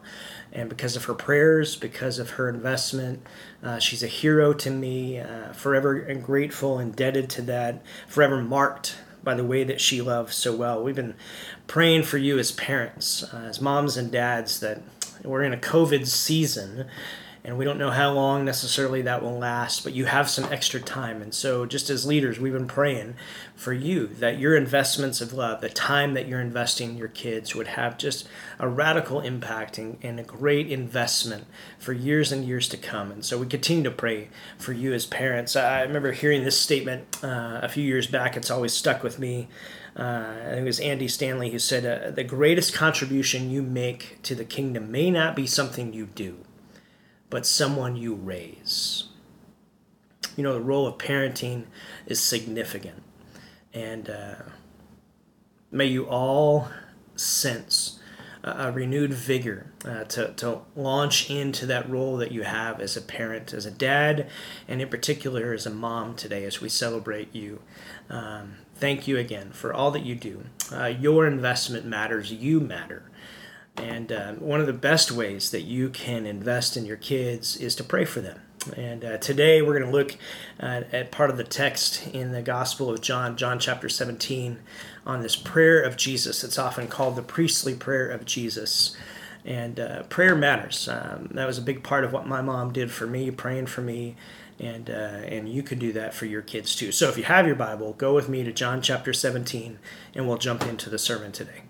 And 0.53 0.67
because 0.67 0.95
of 0.95 1.05
her 1.05 1.13
prayers, 1.13 1.75
because 1.75 2.19
of 2.19 2.31
her 2.31 2.49
investment, 2.49 3.25
uh, 3.63 3.79
she's 3.79 4.03
a 4.03 4.07
hero 4.07 4.53
to 4.53 4.69
me. 4.69 5.19
Uh, 5.19 5.53
forever 5.53 5.97
and 5.97 6.23
grateful, 6.23 6.79
indebted 6.79 7.29
to 7.31 7.41
that. 7.43 7.81
Forever 8.07 8.41
marked 8.41 8.97
by 9.23 9.33
the 9.35 9.43
way 9.43 9.63
that 9.63 9.79
she 9.79 10.01
loves 10.01 10.35
so 10.35 10.55
well. 10.55 10.83
We've 10.83 10.95
been 10.95 11.15
praying 11.67 12.03
for 12.03 12.17
you 12.17 12.39
as 12.39 12.51
parents, 12.51 13.23
uh, 13.23 13.45
as 13.49 13.61
moms 13.61 13.95
and 13.95 14.11
dads, 14.11 14.59
that 14.59 14.81
we're 15.23 15.43
in 15.43 15.53
a 15.53 15.57
COVID 15.57 16.07
season 16.07 16.87
and 17.43 17.57
we 17.57 17.65
don't 17.65 17.79
know 17.79 17.89
how 17.89 18.11
long 18.11 18.45
necessarily 18.45 19.01
that 19.01 19.23
will 19.23 19.37
last, 19.37 19.83
but 19.83 19.93
you 19.93 20.05
have 20.05 20.29
some 20.29 20.51
extra 20.53 20.79
time. 20.79 21.23
And 21.23 21.33
so, 21.33 21.65
just 21.65 21.89
as 21.89 22.05
leaders, 22.05 22.39
we've 22.39 22.53
been 22.53 22.67
praying 22.67 23.15
for 23.55 23.73
you 23.73 24.07
that 24.07 24.37
your 24.37 24.55
investments 24.55 25.21
of 25.21 25.33
love, 25.33 25.61
the 25.61 25.69
time 25.69 26.13
that 26.13 26.27
you're 26.27 26.39
investing 26.39 26.91
in 26.91 26.97
your 26.97 27.07
kids, 27.07 27.55
would 27.55 27.67
have 27.67 27.97
just 27.97 28.27
a 28.59 28.67
radical 28.67 29.21
impact 29.21 29.79
and, 29.79 29.97
and 30.03 30.19
a 30.19 30.23
great 30.23 30.71
investment 30.71 31.47
for 31.79 31.93
years 31.93 32.31
and 32.31 32.45
years 32.45 32.67
to 32.69 32.77
come. 32.77 33.11
And 33.11 33.25
so, 33.25 33.39
we 33.39 33.47
continue 33.47 33.83
to 33.83 33.91
pray 33.91 34.29
for 34.59 34.73
you 34.73 34.93
as 34.93 35.07
parents. 35.07 35.55
I 35.55 35.81
remember 35.81 36.11
hearing 36.11 36.43
this 36.43 36.59
statement 36.59 37.23
uh, 37.23 37.61
a 37.63 37.69
few 37.69 37.83
years 37.83 38.05
back, 38.05 38.37
it's 38.37 38.51
always 38.51 38.73
stuck 38.73 39.01
with 39.01 39.17
me. 39.17 39.47
Uh, 39.97 40.35
I 40.41 40.49
think 40.51 40.61
it 40.61 40.65
was 40.65 40.79
Andy 40.79 41.07
Stanley 41.07 41.49
who 41.49 41.59
said, 41.59 41.85
uh, 41.85 42.11
The 42.11 42.23
greatest 42.23 42.75
contribution 42.75 43.49
you 43.49 43.63
make 43.63 44.19
to 44.23 44.35
the 44.35 44.45
kingdom 44.45 44.91
may 44.91 45.09
not 45.09 45.35
be 45.35 45.47
something 45.47 45.91
you 45.91 46.05
do 46.05 46.37
but 47.31 47.47
someone 47.47 47.95
you 47.95 48.13
raise. 48.13 49.05
You 50.37 50.43
know, 50.43 50.53
the 50.53 50.61
role 50.61 50.85
of 50.85 50.99
parenting 50.99 51.65
is 52.05 52.21
significant. 52.21 53.01
And 53.73 54.09
uh, 54.09 54.35
may 55.71 55.87
you 55.87 56.05
all 56.05 56.67
sense 57.15 57.99
a, 58.43 58.71
renewed 58.71 59.13
vigor 59.13 59.71
uh, 59.85 60.03
to, 60.05 60.33
to 60.33 60.61
launch 60.75 61.29
into 61.29 61.65
that 61.67 61.89
role 61.89 62.17
that 62.17 62.31
you 62.31 62.43
have 62.43 62.81
as 62.81 62.97
a 62.97 63.01
parent, 63.01 63.53
as 63.53 63.65
a 63.65 63.71
dad, 63.71 64.29
and 64.67 64.81
in 64.81 64.89
particular 64.89 65.53
as 65.53 65.65
a 65.65 65.69
mom 65.69 66.15
today 66.15 66.43
as 66.43 66.59
we 66.59 66.69
celebrate 66.69 67.33
you. 67.33 67.61
Um, 68.09 68.57
thank 68.75 69.07
you 69.07 69.17
again 69.17 69.51
for 69.51 69.73
all 69.73 69.91
that 69.91 70.03
you 70.03 70.15
do. 70.15 70.45
Uh, 70.71 70.87
your 70.87 71.27
investment 71.27 71.85
matters, 71.85 72.31
you 72.31 72.59
matter. 72.59 73.03
And 73.77 74.11
um, 74.11 74.39
one 74.41 74.59
of 74.59 74.67
the 74.67 74.73
best 74.73 75.11
ways 75.11 75.51
that 75.51 75.61
you 75.61 75.89
can 75.89 76.25
invest 76.25 76.75
in 76.75 76.85
your 76.85 76.97
kids 76.97 77.55
is 77.57 77.75
to 77.75 77.83
pray 77.83 78.05
for 78.05 78.21
them. 78.21 78.39
And 78.75 79.03
uh, 79.03 79.17
today 79.17 79.61
we're 79.61 79.79
going 79.79 79.91
to 79.91 79.97
look 79.97 80.17
at, 80.59 80.93
at 80.93 81.11
part 81.11 81.31
of 81.31 81.37
the 81.37 81.43
text 81.43 82.07
in 82.07 82.31
the 82.31 82.43
Gospel 82.43 82.91
of 82.91 83.01
John, 83.01 83.35
John 83.35 83.57
chapter 83.59 83.89
17, 83.89 84.59
on 85.05 85.21
this 85.21 85.35
prayer 85.35 85.81
of 85.81 85.97
Jesus. 85.97 86.43
It's 86.43 86.59
often 86.59 86.87
called 86.87 87.15
the 87.15 87.23
priestly 87.23 87.73
prayer 87.73 88.07
of 88.07 88.25
Jesus. 88.25 88.95
And 89.43 89.79
uh, 89.79 90.03
prayer 90.03 90.35
matters. 90.35 90.87
Um, 90.87 91.29
that 91.31 91.47
was 91.47 91.57
a 91.57 91.63
big 91.63 91.83
part 91.83 92.03
of 92.03 92.13
what 92.13 92.27
my 92.27 92.41
mom 92.41 92.71
did 92.71 92.91
for 92.91 93.07
me, 93.07 93.31
praying 93.31 93.65
for 93.65 93.81
me. 93.81 94.15
And, 94.59 94.91
uh, 94.91 94.93
and 94.93 95.49
you 95.49 95.63
can 95.63 95.79
do 95.79 95.91
that 95.93 96.13
for 96.13 96.27
your 96.27 96.43
kids 96.43 96.75
too. 96.75 96.91
So 96.91 97.09
if 97.09 97.17
you 97.17 97.23
have 97.23 97.47
your 97.47 97.55
Bible, 97.55 97.93
go 97.93 98.13
with 98.13 98.29
me 98.29 98.43
to 98.43 98.51
John 98.51 98.83
chapter 98.83 99.11
17, 99.11 99.79
and 100.13 100.27
we'll 100.27 100.37
jump 100.37 100.67
into 100.67 100.87
the 100.87 100.99
sermon 100.99 101.31
today. 101.31 101.63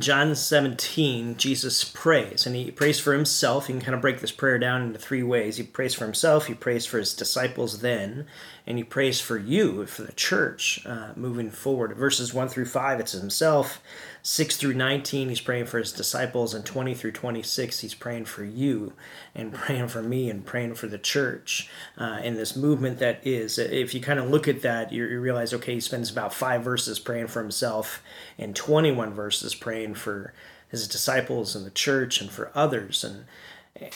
John 0.00 0.34
17, 0.34 1.36
Jesus 1.36 1.84
prays, 1.84 2.46
and 2.46 2.56
he 2.56 2.70
prays 2.70 2.98
for 2.98 3.12
himself. 3.12 3.68
You 3.68 3.74
can 3.74 3.82
kind 3.82 3.94
of 3.94 4.00
break 4.00 4.20
this 4.20 4.32
prayer 4.32 4.58
down 4.58 4.82
into 4.82 4.98
three 4.98 5.22
ways. 5.22 5.56
He 5.56 5.62
prays 5.62 5.94
for 5.94 6.04
himself, 6.04 6.46
he 6.46 6.54
prays 6.54 6.86
for 6.86 6.98
his 6.98 7.14
disciples 7.14 7.80
then, 7.80 8.26
and 8.66 8.78
he 8.78 8.84
prays 8.84 9.20
for 9.20 9.36
you, 9.36 9.84
for 9.86 10.02
the 10.02 10.12
church, 10.12 10.84
uh, 10.86 11.12
moving 11.16 11.50
forward. 11.50 11.96
Verses 11.96 12.32
1 12.32 12.48
through 12.48 12.66
5, 12.66 13.00
it's 13.00 13.12
himself. 13.12 13.80
6 14.26 14.56
through 14.56 14.72
19, 14.72 15.28
he's 15.28 15.42
praying 15.42 15.66
for 15.66 15.78
his 15.78 15.92
disciples, 15.92 16.54
and 16.54 16.64
20 16.64 16.94
through 16.94 17.12
26, 17.12 17.80
he's 17.80 17.94
praying 17.94 18.24
for 18.24 18.42
you, 18.42 18.94
and 19.34 19.52
praying 19.52 19.86
for 19.88 20.02
me, 20.02 20.30
and 20.30 20.46
praying 20.46 20.74
for 20.74 20.86
the 20.86 20.96
church 20.96 21.68
uh, 21.98 22.20
in 22.24 22.34
this 22.34 22.56
movement 22.56 22.98
that 23.00 23.20
is. 23.22 23.58
If 23.58 23.92
you 23.92 24.00
kind 24.00 24.18
of 24.18 24.30
look 24.30 24.48
at 24.48 24.62
that, 24.62 24.90
you, 24.90 25.04
you 25.04 25.20
realize, 25.20 25.52
okay, 25.52 25.74
he 25.74 25.80
spends 25.80 26.10
about 26.10 26.32
five 26.32 26.64
verses 26.64 26.98
praying 26.98 27.26
for 27.26 27.42
himself, 27.42 28.02
and 28.38 28.56
21 28.56 29.12
verses 29.12 29.54
praying 29.54 29.96
for 29.96 30.32
his 30.68 30.88
disciples 30.88 31.54
and 31.54 31.66
the 31.66 31.70
church 31.70 32.22
and 32.22 32.30
for 32.30 32.50
others. 32.54 33.04
And, 33.04 33.26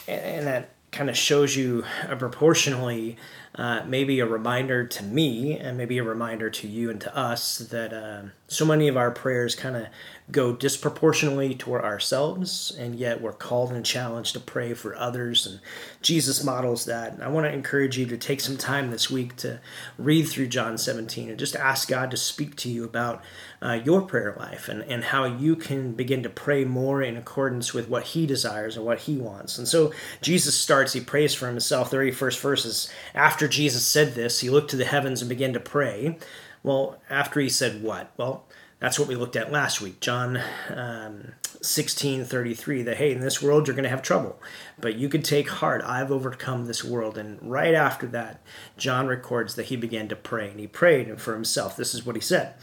and 0.07 0.47
that 0.47 0.69
kind 0.91 1.11
of 1.11 1.17
shows 1.17 1.57
you 1.57 1.85
a 2.09 2.17
proportionally 2.17 3.17
uh, 3.55 3.83
maybe 3.87 4.21
a 4.21 4.27
reminder 4.27 4.87
to 4.87 5.03
me 5.03 5.59
and 5.59 5.77
maybe 5.77 5.99
a 5.99 6.03
reminder 6.03 6.49
to 6.49 6.69
you 6.69 6.91
and 6.91 7.01
to 7.01 7.15
us 7.17 7.59
that 7.59 7.93
uh, 7.93 8.23
so 8.47 8.65
many 8.65 8.89
of 8.89 8.97
our 8.97 9.11
prayers 9.11 9.55
kind 9.55 9.77
of 9.77 9.87
go 10.31 10.53
disproportionately 10.53 11.55
toward 11.55 11.85
ourselves 11.85 12.75
and 12.79 12.97
yet 12.97 13.21
we're 13.21 13.33
called 13.33 13.73
and 13.73 13.85
challenged 13.85 14.35
to 14.35 14.41
pray 14.41 14.75
for 14.75 14.97
others 14.97 15.47
and 15.47 15.61
jesus 16.03 16.45
models 16.45 16.85
that 16.85 17.13
and 17.13 17.23
i 17.23 17.29
want 17.29 17.47
to 17.47 17.53
encourage 17.53 17.97
you 17.97 18.07
to 18.07 18.17
take 18.17 18.41
some 18.41 18.57
time 18.57 18.91
this 18.91 19.11
week 19.11 19.35
to 19.37 19.61
read 19.97 20.29
through 20.29 20.47
john 20.47 20.77
17 20.77 21.29
and 21.29 21.39
just 21.39 21.57
ask 21.57 21.89
god 21.89 22.11
to 22.11 22.17
speak 22.17 22.57
to 22.57 22.69
you 22.69 22.85
about 22.85 23.23
uh, 23.61 23.81
your 23.85 24.03
prayer 24.03 24.37
life 24.39 24.69
and, 24.69 24.83
and 24.83 25.05
how 25.05 25.25
you 25.25 25.57
can 25.57 25.93
begin 25.93 26.23
to 26.23 26.29
pray 26.29 26.65
more 26.65 27.03
in 27.03 27.17
accordance 27.17 27.75
with 27.75 27.89
what 27.89 28.05
he 28.05 28.27
desires 28.27 28.77
and 28.77 28.85
what 28.85 29.01
he 29.01 29.17
wants 29.17 29.59
and 29.59 29.67
so 29.67 29.93
jesus 30.21 30.57
starts 30.57 30.93
he 30.93 31.01
prays 31.01 31.35
for 31.35 31.47
himself 31.47 31.91
31st 31.91 32.41
verses 32.41 32.91
after 33.15 33.49
Jesus 33.49 33.87
said 33.87 34.15
this, 34.15 34.41
he 34.41 34.51
looked 34.51 34.71
to 34.71 34.77
the 34.77 34.85
heavens 34.85 35.21
and 35.21 35.29
began 35.29 35.53
to 35.53 35.61
pray. 35.61 36.19
Well, 36.63 37.01
after 37.09 37.41
he 37.41 37.49
said 37.49 37.83
what? 37.83 38.11
Well, 38.17 38.45
that's 38.81 38.99
what 38.99 39.09
we 39.09 39.17
looked 39.17 39.37
at 39.37 39.51
last 39.51 39.81
week. 39.81 40.01
John 40.01 40.41
um, 40.75 41.33
16 41.61 42.25
33, 42.25 42.83
that 42.83 42.97
hey, 42.97 43.13
in 43.13 43.21
this 43.21 43.43
world 43.43 43.67
you're 43.67 43.75
going 43.75 43.85
to 43.85 43.91
have 43.91 44.03
trouble, 44.03 44.41
but 44.79 44.95
you 44.95 45.09
can 45.09 45.23
take 45.23 45.49
heart. 45.49 45.83
I've 45.85 46.13
overcome 46.13 46.67
this 46.67 46.85
world. 46.85 47.19
And 47.19 47.39
right 47.43 47.75
after 47.75 48.07
that, 48.09 48.43
John 48.77 49.07
records 49.07 49.57
that 49.57 49.67
he 49.67 49.77
began 49.77 50.09
to 50.09 50.17
pray, 50.17 50.51
and 50.51 50.61
he 50.61 50.67
prayed 50.67 51.21
for 51.21 51.35
himself. 51.35 51.77
This 51.77 51.95
is 51.95 52.07
what 52.07 52.17
he 52.17 52.23
said 52.23 52.55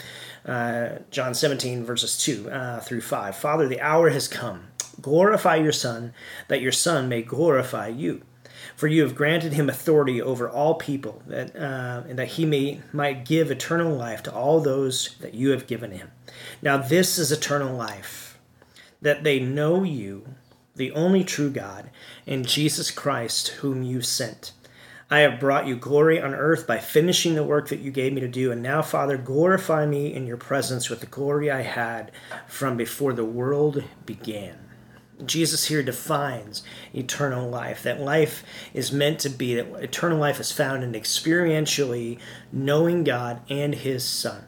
uh, 0.45 0.99
John 1.11 1.33
17, 1.33 1.83
verses 1.83 2.17
2 2.17 2.49
uh, 2.49 2.79
through 2.79 3.01
5. 3.01 3.35
Father, 3.35 3.67
the 3.67 3.81
hour 3.81 4.09
has 4.09 4.27
come. 4.27 4.67
Glorify 5.01 5.57
your 5.57 5.73
Son, 5.73 6.13
that 6.47 6.61
your 6.61 6.71
Son 6.71 7.09
may 7.09 7.21
glorify 7.21 7.87
you. 7.87 8.21
For 8.75 8.87
you 8.87 9.03
have 9.03 9.15
granted 9.15 9.53
him 9.53 9.69
authority 9.69 10.21
over 10.21 10.49
all 10.49 10.75
people, 10.75 11.21
that 11.27 11.55
uh, 11.55 12.03
and 12.09 12.19
that 12.19 12.29
he 12.29 12.45
may 12.45 12.81
might 12.91 13.25
give 13.25 13.49
eternal 13.49 13.95
life 13.95 14.21
to 14.23 14.33
all 14.33 14.59
those 14.59 15.15
that 15.21 15.33
you 15.33 15.51
have 15.51 15.67
given 15.67 15.91
him. 15.91 16.11
Now 16.61 16.77
this 16.77 17.17
is 17.17 17.31
eternal 17.31 17.75
life, 17.75 18.37
that 19.01 19.23
they 19.23 19.39
know 19.39 19.83
you, 19.83 20.27
the 20.75 20.91
only 20.91 21.23
true 21.23 21.49
God, 21.49 21.89
and 22.27 22.47
Jesus 22.47 22.91
Christ, 22.91 23.47
whom 23.47 23.81
you 23.81 24.01
sent. 24.01 24.51
I 25.09 25.19
have 25.19 25.39
brought 25.39 25.67
you 25.67 25.75
glory 25.75 26.19
on 26.19 26.33
earth 26.33 26.65
by 26.65 26.79
finishing 26.79 27.35
the 27.35 27.43
work 27.43 27.69
that 27.69 27.79
you 27.79 27.91
gave 27.91 28.11
me 28.11 28.21
to 28.21 28.27
do. 28.27 28.51
And 28.51 28.63
now, 28.63 28.81
Father, 28.81 29.17
glorify 29.17 29.85
me 29.85 30.11
in 30.11 30.25
your 30.25 30.37
presence 30.37 30.89
with 30.89 30.99
the 30.99 31.05
glory 31.05 31.51
I 31.51 31.61
had 31.61 32.11
from 32.47 32.75
before 32.75 33.13
the 33.13 33.23
world 33.23 33.83
began. 34.05 34.64
Jesus 35.23 35.65
here 35.65 35.83
defines 35.83 36.63
eternal 36.93 37.49
life. 37.49 37.83
That 37.83 38.01
life 38.01 38.43
is 38.73 38.91
meant 38.91 39.19
to 39.19 39.29
be, 39.29 39.55
that 39.55 39.71
eternal 39.81 40.17
life 40.17 40.39
is 40.39 40.51
found 40.51 40.83
in 40.83 40.93
experientially 40.93 42.19
knowing 42.51 43.03
God 43.03 43.41
and 43.49 43.75
His 43.75 44.03
Son. 44.03 44.45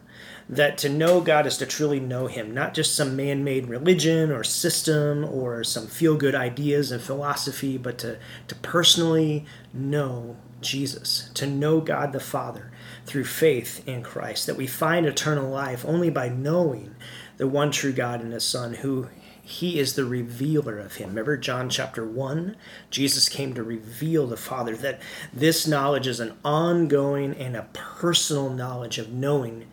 That 0.49 0.77
to 0.79 0.89
know 0.89 1.19
God 1.21 1.45
is 1.45 1.57
to 1.57 1.65
truly 1.65 1.99
know 1.99 2.27
Him, 2.27 2.53
not 2.53 2.73
just 2.73 2.95
some 2.95 3.15
man 3.15 3.43
made 3.43 3.67
religion 3.67 4.31
or 4.31 4.43
system 4.43 5.25
or 5.25 5.63
some 5.63 5.87
feel 5.87 6.15
good 6.15 6.35
ideas 6.35 6.91
and 6.91 7.01
philosophy, 7.01 7.77
but 7.77 7.97
to, 7.99 8.17
to 8.47 8.55
personally 8.55 9.45
know 9.73 10.37
Jesus, 10.61 11.29
to 11.35 11.45
know 11.45 11.81
God 11.81 12.13
the 12.13 12.19
Father 12.19 12.71
through 13.05 13.25
faith 13.25 13.87
in 13.87 14.03
Christ. 14.03 14.47
That 14.47 14.57
we 14.57 14.67
find 14.67 15.05
eternal 15.05 15.49
life 15.49 15.85
only 15.85 16.09
by 16.09 16.29
knowing 16.29 16.95
the 17.37 17.47
one 17.47 17.71
true 17.71 17.93
God 17.93 18.21
and 18.21 18.33
His 18.33 18.45
Son, 18.45 18.73
who 18.75 19.07
he 19.47 19.79
is 19.79 19.93
the 19.93 20.03
revealer 20.03 20.77
of 20.77 20.97
him. 20.97 21.07
Remember 21.09 21.37
John 21.37 21.69
chapter 21.69 22.05
1? 22.05 22.57
Jesus 22.91 23.29
came 23.29 23.53
to 23.53 23.63
reveal 23.63 24.27
the 24.27 24.35
Father, 24.35 24.75
that 24.75 25.01
this 25.33 25.65
knowledge 25.65 26.05
is 26.05 26.19
an 26.19 26.33
ongoing 26.43 27.33
and 27.33 27.55
a 27.55 27.69
personal 27.71 28.49
knowledge 28.49 28.97
of 28.97 29.13
knowing 29.13 29.67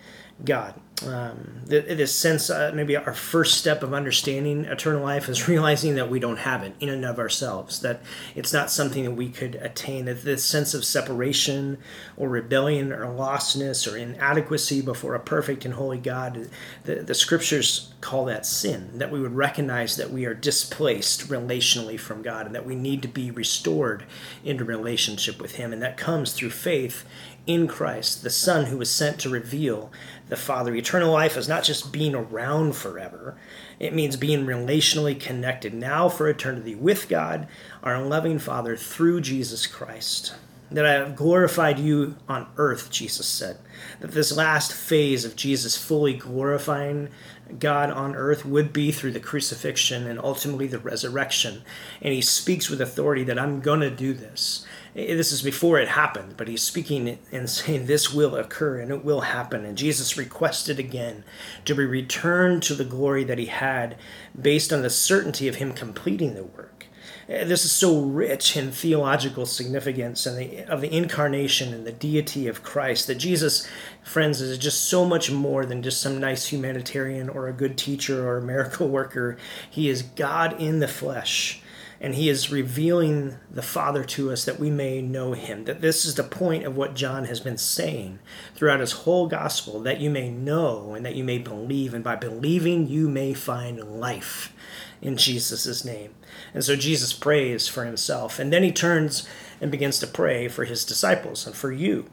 God 0.45 0.75
um, 1.07 1.63
this 1.67 2.15
sense, 2.15 2.51
uh, 2.51 2.73
maybe 2.75 2.97
our 2.97 3.15
first 3.15 3.59
step 3.59 3.83
of 3.83 3.95
understanding 3.95 4.65
eternal 4.65 5.03
life 5.03 5.29
is 5.29 5.49
realizing 5.49 5.95
that 5.95 6.11
we 6.11 6.19
don't 6.19 6.39
have 6.39 6.63
it 6.63 6.75
in 6.81 6.89
and 6.89 7.05
of 7.05 7.19
ourselves, 7.19 7.81
that 7.81 8.03
it's 8.35 8.53
not 8.53 8.71
something 8.71 9.05
that 9.05 9.13
we 9.13 9.29
could 9.29 9.55
attain, 9.57 10.05
that 10.07 10.23
this 10.23 10.45
sense 10.45 10.75
of 10.75 10.85
separation 10.85 11.79
or 12.17 12.29
rebellion 12.29 12.93
or 12.93 13.07
lostness 13.07 13.91
or 13.91 13.97
inadequacy 13.97 14.81
before 14.83 15.15
a 15.15 15.21
perfect 15.21 15.65
and 15.65 15.75
holy 15.75 15.99
God, 15.99 16.49
the, 16.85 16.97
the 16.97 17.15
scriptures 17.15 17.95
call 18.01 18.27
that 18.27 18.45
sin, 18.45 18.99
that 18.99 19.11
we 19.11 19.21
would 19.21 19.35
recognize 19.35 19.97
that 19.97 20.11
we 20.11 20.27
are 20.27 20.35
displaced 20.35 21.29
relationally 21.29 21.99
from 21.99 22.23
God 22.23 22.47
and 22.47 22.55
that 22.55 22.67
we 22.67 22.75
need 22.75 23.03
to 23.03 23.09
be 23.09 23.31
restored 23.31 24.05
into 24.45 24.65
relationship 24.65 25.41
with 25.41 25.55
Him. 25.55 25.73
And 25.73 25.83
that 25.83 25.97
comes 25.97 26.33
through 26.33 26.51
faith 26.51 27.05
in 27.47 27.67
Christ, 27.69 28.23
the 28.23 28.31
Son 28.31 28.67
who 28.67 28.79
was 28.79 28.91
sent 28.91 29.19
to 29.21 29.29
reveal 29.29 29.93
the 30.29 30.37
Father. 30.37 30.75
Eternal 30.75 31.13
life 31.13 31.37
is 31.37 31.49
not 31.49 31.65
just 31.65 31.93
being 31.93 32.15
around 32.15 32.77
forever, 32.77 33.37
it 33.79 33.95
means 33.95 34.17
being 34.17 34.47
relationally 34.47 35.19
connected 35.19 35.75
now 35.75 36.09
for 36.09 36.29
eternity 36.29 36.75
with 36.75 37.09
God, 37.09 37.47
our 37.83 38.01
loving 38.03 38.39
Father, 38.39 38.77
through 38.77 39.21
Jesus 39.21 39.67
Christ. 39.67 40.35
That 40.71 40.87
I 40.87 40.93
have 40.93 41.15
glorified 41.15 41.79
you 41.79 42.17
on 42.27 42.49
earth, 42.57 42.91
Jesus 42.91 43.27
said. 43.27 43.59
That 44.01 44.13
this 44.13 44.35
last 44.35 44.73
phase 44.73 45.25
of 45.25 45.37
Jesus 45.37 45.77
fully 45.77 46.15
glorifying 46.15 47.11
God 47.59 47.91
on 47.91 48.17
earth 48.17 48.45
would 48.47 48.73
be 48.73 48.91
through 48.91 49.13
the 49.13 49.21
crucifixion 49.21 50.07
and 50.07 50.19
ultimately 50.19 50.67
the 50.67 50.79
resurrection. 50.79 51.63
And 52.01 52.15
he 52.15 52.23
speaks 52.23 52.71
with 52.71 52.81
authority 52.81 53.25
that 53.25 53.39
I'm 53.39 53.61
going 53.61 53.81
to 53.81 53.91
do 53.91 54.15
this. 54.15 54.67
Eh, 54.97 55.15
this 55.15 55.33
is 55.33 55.43
before 55.43 55.79
it 55.79 55.89
happened, 55.89 56.35
but 56.37 56.49
he's 56.49 56.63
speaking 56.63 57.19
and 57.33 57.51
saying 57.51 57.87
this 57.87 58.13
will 58.13 58.37
occur 58.37 58.79
and 58.79 58.91
it 58.91 59.05
will 59.05 59.23
happen. 59.23 59.65
And 59.65 59.77
Jesus 59.77 60.17
requested 60.17 60.79
again 60.79 61.25
to 61.65 61.75
be 61.75 61.85
returned 61.85 62.63
to 62.65 62.75
the 62.75 62.85
glory 62.85 63.25
that 63.25 63.39
he 63.39 63.47
had 63.47 63.97
based 64.41 64.73
on 64.73 64.83
the 64.83 64.91
certainty 64.91 65.49
of 65.49 65.57
him 65.57 65.73
completing 65.73 66.35
the 66.35 66.45
work. 66.45 66.87
Eh, 67.29 67.45
this 67.45 67.65
is 67.65 67.73
so 67.73 68.01
rich 68.01 68.57
in 68.57 68.71
theological 68.71 69.47
significance 69.47 70.27
and 70.27 70.39
the, 70.39 70.65
of 70.65 70.81
the 70.81 70.95
incarnation 70.95 71.75
and 71.75 71.87
the 71.87 71.93
deity 71.93 72.47
of 72.47 72.63
Christ 72.63 73.07
that 73.07 73.17
Jesus, 73.17 73.67
friends, 74.03 74.41
is 74.41 74.59
just 74.59 74.85
so 74.85 75.05
much 75.05 75.31
more 75.31 75.67
than 75.67 75.83
just 75.83 76.01
some 76.01 76.21
nice 76.21 76.47
humanitarian 76.47 77.29
or 77.29 77.49
a 77.49 77.53
good 77.53 77.77
teacher 77.77 78.29
or 78.29 78.39
a 78.39 78.43
miracle 78.43 78.89
worker. 78.89 79.37
He 79.69 79.89
is 79.89 80.03
God 80.03 80.61
in 80.61 80.79
the 80.79 80.89
flesh 80.89 81.63
and 82.05 82.17
he 82.17 82.29
is 82.29 82.53
revealing 82.53 83.35
the 83.51 83.63
Father 83.63 84.05
to 84.05 84.31
us 84.31 84.45
that 84.45 84.61
we 84.61 84.69
may 84.69 85.01
know 85.01 85.33
him. 85.33 85.65
That 85.65 85.81
this 85.81 86.05
is 86.05 86.17
the 86.17 86.23
point 86.23 86.65
of 86.65 86.77
what 86.77 86.95
John 86.95 87.25
has 87.25 87.41
been 87.41 87.57
saying 87.57 88.19
throughout 88.55 88.81
his 88.81 88.93
whole 88.93 89.27
gospel 89.27 89.81
that 89.81 90.03
you 90.03 90.11
may 90.11 90.29
know 90.29 90.93
and 90.93 91.07
that 91.07 91.15
you 91.15 91.25
may 91.25 91.39
believe, 91.39 91.95
and 91.95 92.05
by 92.05 92.17
believing, 92.17 92.89
you 92.89 93.09
may 93.09 93.33
find 93.33 93.99
life 93.99 94.55
in 95.01 95.17
Jesus' 95.17 95.83
name. 95.83 96.15
And 96.53 96.63
so 96.63 96.77
Jesus 96.77 97.15
prays 97.15 97.69
for 97.69 97.87
himself, 97.87 98.39
and 98.39 98.53
then 98.53 98.63
he 98.63 98.71
turns 98.71 99.27
and 99.59 99.71
begins 99.71 99.99
to 100.01 100.07
pray 100.07 100.47
for 100.47 100.67
his 100.67 100.85
disciples 100.85 101.47
and 101.47 101.57
for 101.57 101.73
you. 101.73 102.11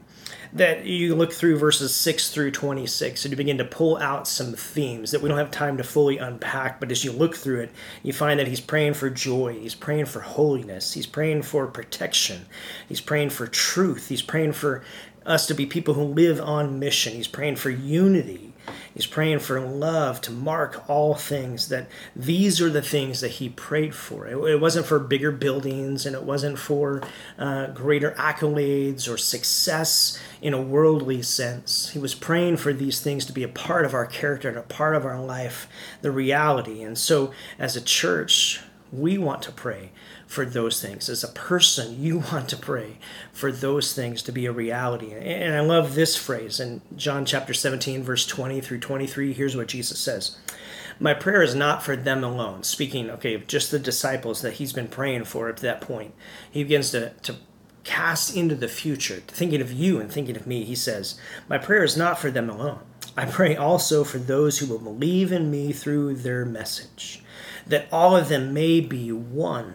That 0.54 0.84
you 0.84 1.14
look 1.14 1.32
through 1.32 1.58
verses 1.58 1.94
6 1.94 2.30
through 2.30 2.50
26 2.50 3.24
and 3.24 3.32
you 3.32 3.36
begin 3.36 3.58
to 3.58 3.64
pull 3.64 3.96
out 3.98 4.28
some 4.28 4.52
themes 4.52 5.10
that 5.10 5.22
we 5.22 5.28
don't 5.28 5.38
have 5.38 5.50
time 5.50 5.76
to 5.78 5.84
fully 5.84 6.18
unpack 6.18 6.78
but 6.78 6.90
as 6.90 7.04
you 7.04 7.12
look 7.12 7.34
through 7.34 7.60
it 7.60 7.70
you 8.02 8.12
find 8.12 8.38
that 8.38 8.46
he's 8.46 8.60
praying 8.60 8.94
for 8.94 9.08
joy 9.08 9.58
he's 9.58 9.74
praying 9.74 10.04
for 10.04 10.20
holiness 10.20 10.92
he's 10.92 11.06
praying 11.06 11.42
for 11.42 11.66
protection 11.66 12.44
he's 12.88 13.00
praying 13.00 13.30
for 13.30 13.46
truth 13.46 14.08
he's 14.08 14.22
praying 14.22 14.52
for 14.52 14.84
us 15.24 15.46
to 15.46 15.54
be 15.54 15.64
people 15.64 15.94
who 15.94 16.02
live 16.02 16.40
on 16.40 16.78
mission 16.78 17.14
he's 17.14 17.28
praying 17.28 17.56
for 17.56 17.70
unity 17.70 18.51
He's 18.94 19.06
praying 19.06 19.40
for 19.40 19.60
love 19.60 20.20
to 20.22 20.30
mark 20.30 20.88
all 20.88 21.14
things, 21.14 21.68
that 21.68 21.88
these 22.14 22.60
are 22.60 22.70
the 22.70 22.82
things 22.82 23.20
that 23.20 23.32
he 23.32 23.48
prayed 23.48 23.94
for. 23.94 24.26
It, 24.26 24.60
wasn't 24.60 24.86
for 24.86 24.98
bigger 24.98 25.32
buildings 25.32 26.06
and 26.06 26.14
it 26.14 26.22
wasn't 26.22 26.58
for 26.58 27.02
uh, 27.38 27.68
greater 27.68 28.12
accolades 28.12 29.12
or 29.12 29.16
success 29.16 30.20
in 30.40 30.54
a 30.54 30.60
worldly 30.60 31.22
sense. 31.22 31.90
He 31.90 31.98
was 31.98 32.14
praying 32.14 32.58
for 32.58 32.72
these 32.72 33.00
things 33.00 33.24
to 33.26 33.32
be 33.32 33.42
a 33.42 33.48
part 33.48 33.84
of 33.84 33.94
our 33.94 34.06
character 34.06 34.48
and 34.48 34.58
a 34.58 34.62
part 34.62 34.94
of 34.94 35.06
our 35.06 35.20
life, 35.20 35.68
the 36.02 36.10
reality. 36.10 36.82
And 36.82 36.96
so, 36.96 37.32
as 37.58 37.76
a 37.76 37.80
church, 37.80 38.60
we 38.92 39.16
want 39.16 39.42
to 39.42 39.52
pray 39.52 39.90
for 40.32 40.46
those 40.46 40.80
things. 40.80 41.10
As 41.10 41.22
a 41.22 41.28
person, 41.28 42.02
you 42.02 42.18
want 42.32 42.48
to 42.48 42.56
pray 42.56 42.96
for 43.32 43.52
those 43.52 43.92
things 43.92 44.22
to 44.22 44.32
be 44.32 44.46
a 44.46 44.52
reality. 44.52 45.12
And 45.12 45.54
I 45.54 45.60
love 45.60 45.94
this 45.94 46.16
phrase 46.16 46.58
in 46.58 46.80
John 46.96 47.26
chapter 47.26 47.52
17, 47.52 48.02
verse 48.02 48.26
20 48.26 48.62
through 48.62 48.80
23. 48.80 49.34
Here's 49.34 49.56
what 49.56 49.68
Jesus 49.68 49.98
says 49.98 50.38
My 50.98 51.12
prayer 51.12 51.42
is 51.42 51.54
not 51.54 51.82
for 51.82 51.96
them 51.96 52.24
alone. 52.24 52.62
Speaking, 52.62 53.10
okay, 53.10 53.34
of 53.34 53.46
just 53.46 53.70
the 53.70 53.78
disciples 53.78 54.40
that 54.40 54.54
he's 54.54 54.72
been 54.72 54.88
praying 54.88 55.24
for 55.24 55.50
up 55.50 55.56
to 55.56 55.62
that 55.62 55.82
point. 55.82 56.14
He 56.50 56.62
begins 56.62 56.90
to, 56.92 57.10
to 57.10 57.36
cast 57.84 58.34
into 58.34 58.54
the 58.54 58.68
future, 58.68 59.22
thinking 59.26 59.60
of 59.60 59.70
you 59.70 60.00
and 60.00 60.10
thinking 60.10 60.36
of 60.36 60.46
me. 60.46 60.64
He 60.64 60.74
says, 60.74 61.20
My 61.46 61.58
prayer 61.58 61.84
is 61.84 61.96
not 61.96 62.18
for 62.18 62.30
them 62.30 62.48
alone. 62.48 62.80
I 63.18 63.26
pray 63.26 63.54
also 63.54 64.02
for 64.02 64.16
those 64.16 64.58
who 64.58 64.66
will 64.66 64.78
believe 64.78 65.30
in 65.30 65.50
me 65.50 65.72
through 65.72 66.14
their 66.14 66.46
message, 66.46 67.22
that 67.66 67.86
all 67.92 68.16
of 68.16 68.30
them 68.30 68.54
may 68.54 68.80
be 68.80 69.12
one 69.12 69.74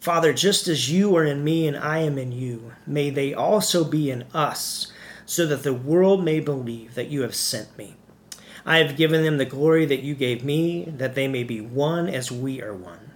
Father, 0.00 0.32
just 0.32 0.68
as 0.68 0.90
you 0.90 1.16
are 1.16 1.24
in 1.24 1.42
me 1.42 1.66
and 1.66 1.76
I 1.76 1.98
am 1.98 2.18
in 2.18 2.30
you, 2.30 2.72
may 2.86 3.10
they 3.10 3.34
also 3.34 3.84
be 3.84 4.10
in 4.10 4.24
us, 4.32 4.92
so 5.26 5.44
that 5.46 5.64
the 5.64 5.74
world 5.74 6.24
may 6.24 6.40
believe 6.40 6.94
that 6.94 7.08
you 7.08 7.22
have 7.22 7.34
sent 7.34 7.76
me. 7.76 7.96
I 8.64 8.78
have 8.78 8.96
given 8.96 9.24
them 9.24 9.38
the 9.38 9.44
glory 9.44 9.86
that 9.86 10.02
you 10.02 10.14
gave 10.14 10.44
me, 10.44 10.84
that 10.84 11.14
they 11.14 11.26
may 11.26 11.42
be 11.42 11.60
one 11.60 12.08
as 12.08 12.30
we 12.30 12.62
are 12.62 12.74
one. 12.74 13.10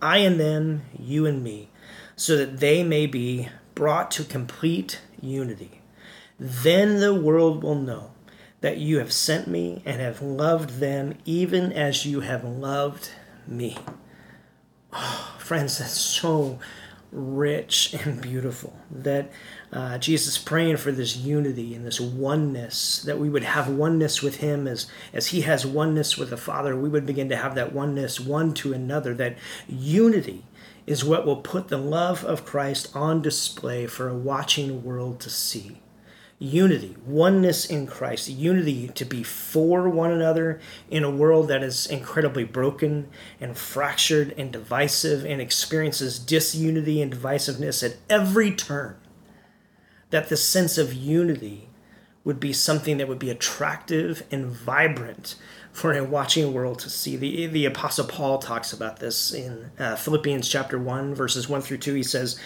I 0.00 0.18
and 0.18 0.38
them, 0.38 0.82
you 0.98 1.26
and 1.26 1.42
me, 1.42 1.70
so 2.14 2.36
that 2.36 2.60
they 2.60 2.84
may 2.84 3.06
be 3.06 3.48
brought 3.74 4.10
to 4.12 4.24
complete 4.24 5.00
unity. 5.20 5.80
Then 6.38 7.00
the 7.00 7.14
world 7.14 7.62
will 7.62 7.74
know 7.74 8.12
that 8.60 8.78
you 8.78 8.98
have 8.98 9.12
sent 9.12 9.48
me 9.48 9.82
and 9.84 10.00
have 10.00 10.22
loved 10.22 10.78
them 10.78 11.14
even 11.24 11.72
as 11.72 12.06
you 12.06 12.20
have 12.20 12.44
loved 12.44 13.10
me. 13.46 13.76
Oh, 14.90 15.27
friends, 15.48 15.78
that's 15.78 15.92
so 15.92 16.58
rich 17.10 17.94
and 18.04 18.20
beautiful 18.20 18.78
that 18.90 19.32
uh, 19.72 19.96
Jesus 19.96 20.36
praying 20.36 20.76
for 20.76 20.92
this 20.92 21.16
unity 21.16 21.74
and 21.74 21.86
this 21.86 21.98
oneness 21.98 23.00
that 23.04 23.18
we 23.18 23.30
would 23.30 23.44
have 23.44 23.66
oneness 23.66 24.20
with 24.22 24.36
him 24.36 24.68
as 24.68 24.86
as 25.14 25.28
he 25.28 25.40
has 25.40 25.64
oneness 25.64 26.18
with 26.18 26.28
the 26.28 26.36
Father. 26.36 26.76
We 26.76 26.90
would 26.90 27.06
begin 27.06 27.30
to 27.30 27.36
have 27.36 27.54
that 27.54 27.72
oneness 27.72 28.20
one 28.20 28.52
to 28.54 28.74
another 28.74 29.14
that 29.14 29.38
unity 29.66 30.44
is 30.86 31.02
what 31.02 31.24
will 31.24 31.36
put 31.36 31.68
the 31.68 31.78
love 31.78 32.26
of 32.26 32.44
Christ 32.44 32.94
on 32.94 33.22
display 33.22 33.86
for 33.86 34.06
a 34.10 34.14
watching 34.14 34.84
world 34.84 35.18
to 35.20 35.30
see 35.30 35.80
unity, 36.38 36.96
oneness 37.04 37.66
in 37.66 37.86
Christ, 37.86 38.28
unity 38.28 38.88
to 38.88 39.04
be 39.04 39.22
for 39.22 39.88
one 39.88 40.12
another 40.12 40.60
in 40.88 41.02
a 41.02 41.10
world 41.10 41.48
that 41.48 41.62
is 41.62 41.86
incredibly 41.86 42.44
broken 42.44 43.08
and 43.40 43.56
fractured 43.56 44.34
and 44.38 44.52
divisive 44.52 45.24
and 45.24 45.40
experiences 45.40 46.18
disunity 46.18 47.02
and 47.02 47.12
divisiveness 47.12 47.82
at 47.82 47.96
every 48.08 48.52
turn. 48.52 48.96
That 50.10 50.28
the 50.28 50.36
sense 50.36 50.78
of 50.78 50.94
unity 50.94 51.68
would 52.24 52.38
be 52.38 52.52
something 52.52 52.98
that 52.98 53.08
would 53.08 53.18
be 53.18 53.30
attractive 53.30 54.22
and 54.30 54.46
vibrant 54.46 55.34
for 55.72 55.92
a 55.92 56.04
watching 56.04 56.52
world 56.52 56.78
to 56.80 56.90
see. 56.90 57.16
The, 57.16 57.46
the 57.46 57.64
Apostle 57.64 58.06
Paul 58.06 58.38
talks 58.38 58.72
about 58.72 58.98
this 58.98 59.32
in 59.32 59.70
uh, 59.78 59.96
Philippians 59.96 60.48
chapter 60.48 60.78
1, 60.78 61.14
verses 61.14 61.48
1 61.48 61.62
through 61.62 61.78
2. 61.78 61.94
He 61.94 62.02
says, 62.02 62.38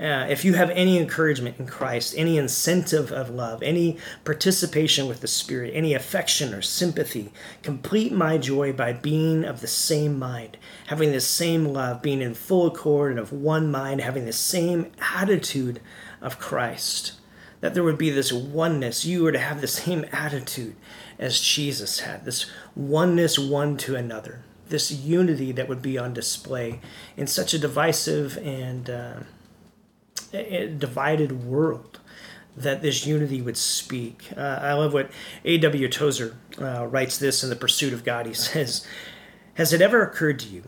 uh, 0.00 0.26
if 0.28 0.44
you 0.44 0.54
have 0.54 0.70
any 0.70 0.96
encouragement 0.96 1.58
in 1.58 1.66
Christ, 1.66 2.14
any 2.16 2.38
incentive 2.38 3.10
of 3.10 3.30
love, 3.30 3.62
any 3.64 3.98
participation 4.24 5.08
with 5.08 5.20
the 5.20 5.26
Spirit, 5.26 5.72
any 5.74 5.92
affection 5.92 6.54
or 6.54 6.62
sympathy, 6.62 7.32
complete 7.62 8.12
my 8.12 8.38
joy 8.38 8.72
by 8.72 8.92
being 8.92 9.44
of 9.44 9.60
the 9.60 9.66
same 9.66 10.16
mind, 10.16 10.56
having 10.86 11.10
the 11.10 11.20
same 11.20 11.64
love, 11.64 12.00
being 12.00 12.22
in 12.22 12.34
full 12.34 12.68
accord 12.68 13.10
and 13.10 13.18
of 13.18 13.32
one 13.32 13.72
mind, 13.72 14.00
having 14.00 14.24
the 14.24 14.32
same 14.32 14.92
attitude 15.16 15.80
of 16.20 16.38
Christ. 16.38 17.14
That 17.60 17.74
there 17.74 17.82
would 17.82 17.98
be 17.98 18.10
this 18.10 18.32
oneness. 18.32 19.04
You 19.04 19.24
were 19.24 19.32
to 19.32 19.38
have 19.38 19.60
the 19.60 19.66
same 19.66 20.04
attitude 20.12 20.76
as 21.18 21.40
Jesus 21.40 22.00
had, 22.00 22.24
this 22.24 22.46
oneness 22.76 23.36
one 23.36 23.76
to 23.78 23.96
another, 23.96 24.44
this 24.68 24.92
unity 24.92 25.50
that 25.50 25.68
would 25.68 25.82
be 25.82 25.98
on 25.98 26.14
display 26.14 26.80
in 27.16 27.26
such 27.26 27.52
a 27.52 27.58
divisive 27.58 28.38
and 28.38 28.88
uh, 28.88 29.14
divided 30.32 31.44
world 31.44 32.00
that 32.56 32.82
this 32.82 33.06
unity 33.06 33.40
would 33.40 33.56
speak. 33.56 34.30
Uh, 34.36 34.40
I 34.40 34.72
love 34.72 34.92
what 34.92 35.10
A.W. 35.44 35.88
Tozer 35.88 36.36
uh, 36.60 36.86
writes 36.86 37.18
this 37.18 37.42
in 37.42 37.50
The 37.50 37.56
Pursuit 37.56 37.92
of 37.92 38.04
God. 38.04 38.26
He 38.26 38.34
says, 38.34 38.86
Has 39.54 39.72
it 39.72 39.80
ever 39.80 40.02
occurred 40.02 40.38
to 40.40 40.48
you 40.48 40.62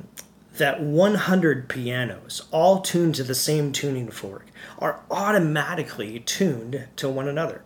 that 0.56 0.80
100 0.80 1.68
pianos, 1.68 2.42
all 2.50 2.80
tuned 2.80 3.14
to 3.16 3.24
the 3.24 3.34
same 3.34 3.72
tuning 3.72 4.10
fork, 4.10 4.46
are 4.78 5.00
automatically 5.10 6.20
tuned 6.20 6.86
to 6.96 7.08
one 7.08 7.28
another? 7.28 7.62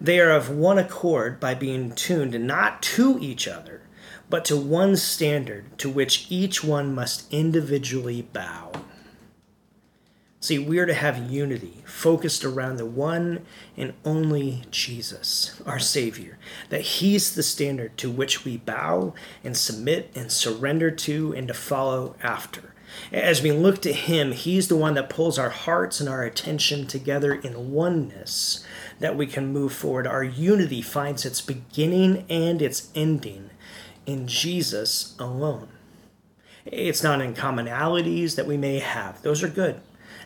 They 0.00 0.18
are 0.18 0.30
of 0.30 0.50
one 0.50 0.78
accord 0.78 1.38
by 1.38 1.54
being 1.54 1.92
tuned 1.92 2.46
not 2.46 2.82
to 2.82 3.18
each 3.20 3.46
other, 3.46 3.82
but 4.28 4.44
to 4.46 4.56
one 4.56 4.96
standard 4.96 5.78
to 5.78 5.88
which 5.88 6.26
each 6.30 6.64
one 6.64 6.94
must 6.94 7.32
individually 7.32 8.22
bow. 8.22 8.72
See, 10.44 10.58
we're 10.58 10.84
to 10.84 10.92
have 10.92 11.30
unity 11.30 11.82
focused 11.86 12.44
around 12.44 12.76
the 12.76 12.84
one 12.84 13.46
and 13.78 13.94
only 14.04 14.64
Jesus, 14.70 15.58
our 15.64 15.78
Savior, 15.78 16.36
that 16.68 16.82
He's 16.82 17.34
the 17.34 17.42
standard 17.42 17.96
to 17.96 18.10
which 18.10 18.44
we 18.44 18.58
bow 18.58 19.14
and 19.42 19.56
submit 19.56 20.10
and 20.14 20.30
surrender 20.30 20.90
to 20.90 21.32
and 21.32 21.48
to 21.48 21.54
follow 21.54 22.14
after. 22.22 22.74
As 23.10 23.40
we 23.40 23.52
look 23.52 23.80
to 23.80 23.94
Him, 23.94 24.32
He's 24.32 24.68
the 24.68 24.76
one 24.76 24.92
that 24.96 25.08
pulls 25.08 25.38
our 25.38 25.48
hearts 25.48 25.98
and 25.98 26.10
our 26.10 26.24
attention 26.24 26.86
together 26.86 27.32
in 27.32 27.72
oneness 27.72 28.62
that 29.00 29.16
we 29.16 29.26
can 29.26 29.50
move 29.50 29.72
forward. 29.72 30.06
Our 30.06 30.24
unity 30.24 30.82
finds 30.82 31.24
its 31.24 31.40
beginning 31.40 32.26
and 32.28 32.60
its 32.60 32.90
ending 32.94 33.48
in 34.04 34.28
Jesus 34.28 35.14
alone. 35.18 35.68
It's 36.66 37.02
not 37.02 37.22
in 37.22 37.32
commonalities 37.32 38.36
that 38.36 38.46
we 38.46 38.58
may 38.58 38.80
have, 38.80 39.22
those 39.22 39.42
are 39.42 39.48
good 39.48 39.80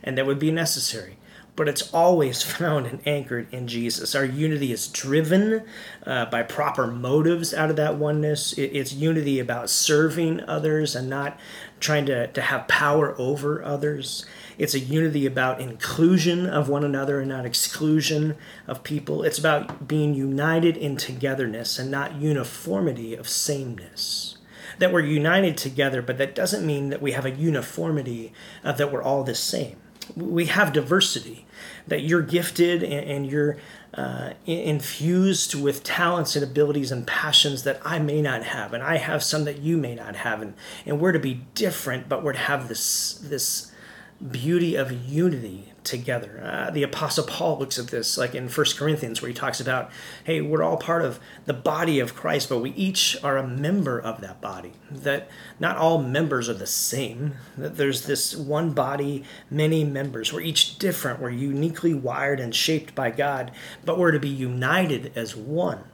and 0.09 0.17
that 0.17 0.25
would 0.25 0.39
be 0.39 0.51
necessary. 0.51 1.19
But 1.55 1.69
it's 1.69 1.93
always 1.93 2.43
found 2.59 2.87
and 2.87 3.07
anchored 3.07 3.53
in 3.53 3.69
Jesus. 3.69 4.15
Our 4.15 4.25
unity 4.25 4.73
is 4.73 4.89
driven 4.89 5.65
uh, 6.07 6.25
by 6.27 6.45
proper 6.45 6.87
motives 6.87 7.53
out 7.53 7.69
of 7.69 7.77
that 7.77 7.97
oneness. 7.97 8.55
It, 8.55 8.71
it's 8.73 8.95
unity 8.95 9.39
about 9.39 9.69
serving 9.69 10.41
others 10.49 10.97
and 10.97 11.11
not 11.11 11.39
trying 11.79 12.07
to, 12.07 12.29
to 12.29 12.41
have 12.41 12.69
power 12.69 13.15
over 13.21 13.63
others. 13.63 14.25
It's 14.57 14.73
a 14.73 14.81
unity 14.81 15.27
about 15.27 15.61
inclusion 15.61 16.47
of 16.47 16.71
one 16.71 16.85
another 16.85 17.21
and 17.21 17.29
not 17.29 17.45
exclusion 17.45 18.35
of 18.67 18.83
people. 18.83 19.23
It's 19.23 19.39
about 19.39 19.87
being 19.87 20.15
united 20.15 20.79
in 20.79 20.97
togetherness 20.97 21.79
and 21.79 21.91
not 21.91 22.15
uniformity 22.15 23.15
of 23.15 23.29
sameness 23.29 24.39
that 24.79 24.93
we're 24.93 25.01
united 25.01 25.57
together, 25.57 26.01
but 26.01 26.19
that 26.19 26.35
doesn't 26.35 26.65
mean 26.65 26.91
that 26.91 27.03
we 27.03 27.11
have 27.11 27.27
a 27.27 27.31
uniformity 27.31 28.33
uh, 28.65 28.73
that 28.73 28.93
we're 28.93 29.03
all 29.03 29.25
the 29.25 29.35
same 29.35 29.77
we 30.17 30.47
have 30.47 30.73
diversity 30.73 31.47
that 31.87 32.03
you're 32.03 32.23
gifted 32.23 32.83
and, 32.83 33.27
you're 33.27 33.57
uh, 33.95 34.33
infused 34.47 35.55
with 35.55 35.83
talents 35.83 36.37
and 36.37 36.45
abilities 36.45 36.93
and 36.93 37.07
passions 37.07 37.63
that 37.65 37.81
I 37.85 37.99
may 37.99 38.21
not 38.21 38.45
have, 38.45 38.75
and 38.75 38.83
I 38.83 38.99
have 38.99 39.23
some 39.23 39.45
that 39.45 39.59
you 39.59 39.77
may 39.77 39.95
not 39.95 40.17
have, 40.17 40.43
and, 40.43 40.55
and 40.85 41.01
we're 41.01 41.13
to 41.13 41.19
be 41.19 41.47
different, 41.55 42.09
but 42.09 42.23
we're 42.23 42.35
to 42.35 42.39
have 42.39 42.69
this 42.69 43.15
this 43.15 43.73
beauty 44.21 44.75
of 44.75 44.91
unity 44.91 45.73
together. 45.85 46.41
Uh, 46.45 46.71
the 46.71 46.83
Apostle 46.83 47.25
Paul 47.25 47.59
looks 47.59 47.79
at 47.79 47.87
this 47.89 48.19
like 48.19 48.35
in 48.35 48.49
First 48.49 48.77
Corinthians, 48.77 49.23
where 49.23 49.29
he 49.29 49.35
talks 49.35 49.61
about, 49.61 49.91
hey, 50.25 50.41
we're 50.41 50.63
all 50.63 50.77
part 50.77 51.03
of 51.03 51.19
the 51.47 51.55
body 51.55 51.99
of 51.99 52.15
Christ, 52.15 52.49
but 52.49 52.59
we 52.59 52.71
each 52.73 53.17
are 53.25 53.39
a 53.39 53.47
member 53.47 53.99
of 53.99 54.21
that 54.21 54.41
body. 54.41 54.73
That 54.91 55.31
not 55.59 55.77
all 55.77 56.03
members 56.03 56.49
are 56.49 56.55
the 56.55 56.67
same, 56.67 57.35
that 57.57 57.77
there's 57.77 58.07
this 58.07 58.37
one 58.37 58.73
body, 58.73 59.25
many 59.51 59.85
members. 59.85 60.33
We're 60.33 60.41
each 60.41 60.79
different, 60.79 61.21
we're 61.21 61.31
uniquely 61.31 61.95
wired 61.95 62.41
and 62.41 62.55
shaped 62.55 62.95
by 62.95 63.11
God, 63.11 63.53
but 63.85 63.99
we're 63.99 64.13
to 64.13 64.21
be 64.21 64.29
united 64.29 65.13
as 65.17 65.35
one 65.35 65.85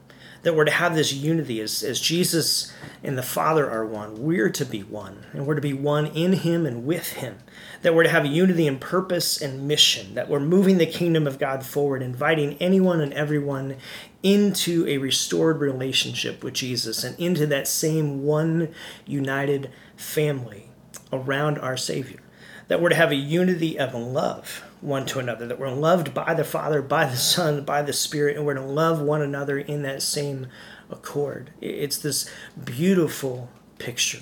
that 0.45 0.55
we're 0.55 0.67
to 0.67 0.71
have 0.71 0.95
this 0.95 1.13
unity 1.13 1.61
as, 1.61 1.83
as 1.83 2.01
Jesus 2.01 2.73
and 3.03 3.19
the 3.19 3.23
Father 3.23 3.69
are 3.69 3.85
one. 3.85 4.23
We're 4.23 4.51
to 4.51 4.65
be 4.65 4.83
one, 4.83 5.25
and 5.33 5.47
we're 5.47 5.55
to 5.55 5.61
be 5.61 5.73
one 5.73 6.07
in 6.07 6.35
Him 6.35 6.67
and 6.67 6.87
with 6.87 7.15
Him. 7.15 7.39
That 7.83 7.95
we're 7.95 8.05
to 8.05 8.11
have 8.11 8.27
unity 8.27 8.67
in 8.67 8.79
purpose 8.79 9.41
and 9.41 9.67
mission, 9.67 10.15
that 10.15 10.29
we're 10.29 10.41
moving 10.41 10.79
the 10.79 10.87
kingdom 10.87 11.27
of 11.27 11.39
God 11.39 11.65
forward, 11.65 12.03
inviting 12.03 12.55
anyone 12.59 13.01
and 13.01 13.13
everyone 13.15 13.77
into 14.23 14.87
a 14.87 14.99
restored 14.99 15.61
relationship 15.61 16.45
with 16.45 16.55
Jesus 16.55 17.05
and 17.05 17.19
into 17.19 17.47
that 17.47 17.67
same 17.67 18.23
one 18.23 18.73
united 19.07 19.71
family 19.97 20.71
around 21.13 21.59
our 21.59 21.77
Savior. 21.77 22.21
That 22.69 22.81
we're 22.81 22.91
to 22.91 22.95
have 22.95 23.11
a 23.11 23.17
unity 23.17 23.79
of 23.79 23.95
love 23.95 24.63
one 24.85 25.07
to 25.07 25.19
another, 25.19 25.47
that 25.47 25.59
we're 25.59 25.71
loved 25.71 26.13
by 26.13 26.35
the 26.35 26.45
Father, 26.45 26.83
by 26.83 27.07
the 27.07 27.17
Son, 27.17 27.65
by 27.65 27.83
the 27.83 27.93
Spirit, 27.93 28.37
and 28.37 28.45
we're 28.45 28.55
to 28.55 28.61
love 28.61 29.01
one 29.01 29.23
another 29.23 29.59
in 29.59 29.83
that 29.83 30.03
same 30.03 30.47
accord. 30.91 31.51
It's 31.61 31.97
this 31.97 32.31
beautiful 32.63 33.49
picture 33.79 34.21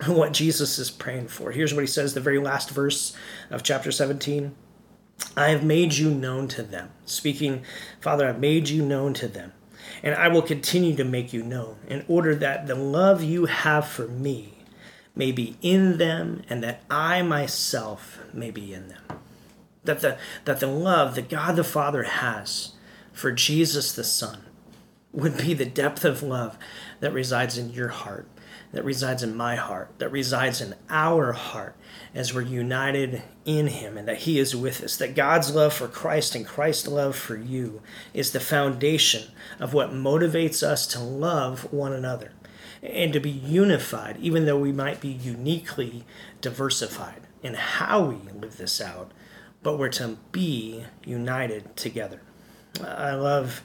of 0.00 0.10
what 0.10 0.32
Jesus 0.32 0.78
is 0.78 0.90
praying 0.90 1.28
for. 1.28 1.50
Here's 1.50 1.72
what 1.72 1.80
he 1.80 1.86
says, 1.86 2.12
the 2.12 2.20
very 2.20 2.38
last 2.38 2.70
verse 2.70 3.16
of 3.48 3.62
chapter 3.62 3.90
17. 3.90 4.54
I 5.36 5.48
have 5.48 5.64
made 5.64 5.94
you 5.94 6.10
known 6.10 6.48
to 6.48 6.62
them. 6.62 6.90
Speaking, 7.06 7.62
Father, 8.00 8.28
I've 8.28 8.38
made 8.38 8.68
you 8.68 8.84
known 8.84 9.14
to 9.14 9.28
them. 9.28 9.52
And 10.02 10.14
I 10.14 10.28
will 10.28 10.42
continue 10.42 10.94
to 10.96 11.04
make 11.04 11.32
you 11.32 11.42
known 11.42 11.76
in 11.88 12.04
order 12.06 12.34
that 12.34 12.66
the 12.66 12.74
love 12.74 13.22
you 13.22 13.46
have 13.46 13.86
for 13.86 14.06
me 14.06 14.58
may 15.14 15.32
be 15.32 15.56
in 15.62 15.98
them 15.98 16.42
and 16.48 16.62
that 16.62 16.82
I 16.90 17.22
myself 17.22 18.18
may 18.32 18.50
be 18.50 18.72
in 18.72 18.88
them 18.88 19.19
that 19.84 20.00
the, 20.00 20.18
that 20.44 20.60
the 20.60 20.66
love 20.66 21.14
that 21.14 21.28
God 21.28 21.56
the 21.56 21.64
Father 21.64 22.04
has 22.04 22.72
for 23.12 23.32
Jesus 23.32 23.92
the 23.92 24.04
Son 24.04 24.44
would 25.12 25.36
be 25.36 25.54
the 25.54 25.64
depth 25.64 26.04
of 26.04 26.22
love 26.22 26.56
that 27.00 27.12
resides 27.12 27.58
in 27.58 27.70
your 27.70 27.88
heart, 27.88 28.28
that 28.72 28.84
resides 28.84 29.22
in 29.22 29.36
my 29.36 29.56
heart, 29.56 29.90
that 29.98 30.12
resides 30.12 30.60
in 30.60 30.74
our 30.88 31.32
heart 31.32 31.74
as 32.14 32.32
we're 32.32 32.42
united 32.42 33.22
in 33.44 33.66
Him 33.68 33.98
and 33.98 34.06
that 34.06 34.18
He 34.18 34.38
is 34.38 34.54
with 34.54 34.82
us. 34.82 34.96
That 34.96 35.16
God's 35.16 35.54
love 35.54 35.74
for 35.74 35.88
Christ 35.88 36.34
and 36.34 36.46
Christ's 36.46 36.86
love 36.86 37.16
for 37.16 37.36
you 37.36 37.82
is 38.14 38.30
the 38.30 38.40
foundation 38.40 39.32
of 39.58 39.74
what 39.74 39.90
motivates 39.90 40.62
us 40.62 40.86
to 40.88 41.00
love 41.00 41.72
one 41.72 41.92
another 41.92 42.32
and 42.82 43.12
to 43.12 43.20
be 43.20 43.30
unified, 43.30 44.16
even 44.20 44.46
though 44.46 44.58
we 44.58 44.72
might 44.72 45.00
be 45.00 45.08
uniquely 45.08 46.04
diversified 46.40 47.22
in 47.42 47.54
how 47.54 48.02
we 48.02 48.16
live 48.32 48.56
this 48.56 48.80
out 48.80 49.10
but 49.62 49.78
we're 49.78 49.88
to 49.90 50.16
be 50.32 50.84
united 51.04 51.76
together. 51.76 52.20
I 52.82 53.12
love 53.12 53.62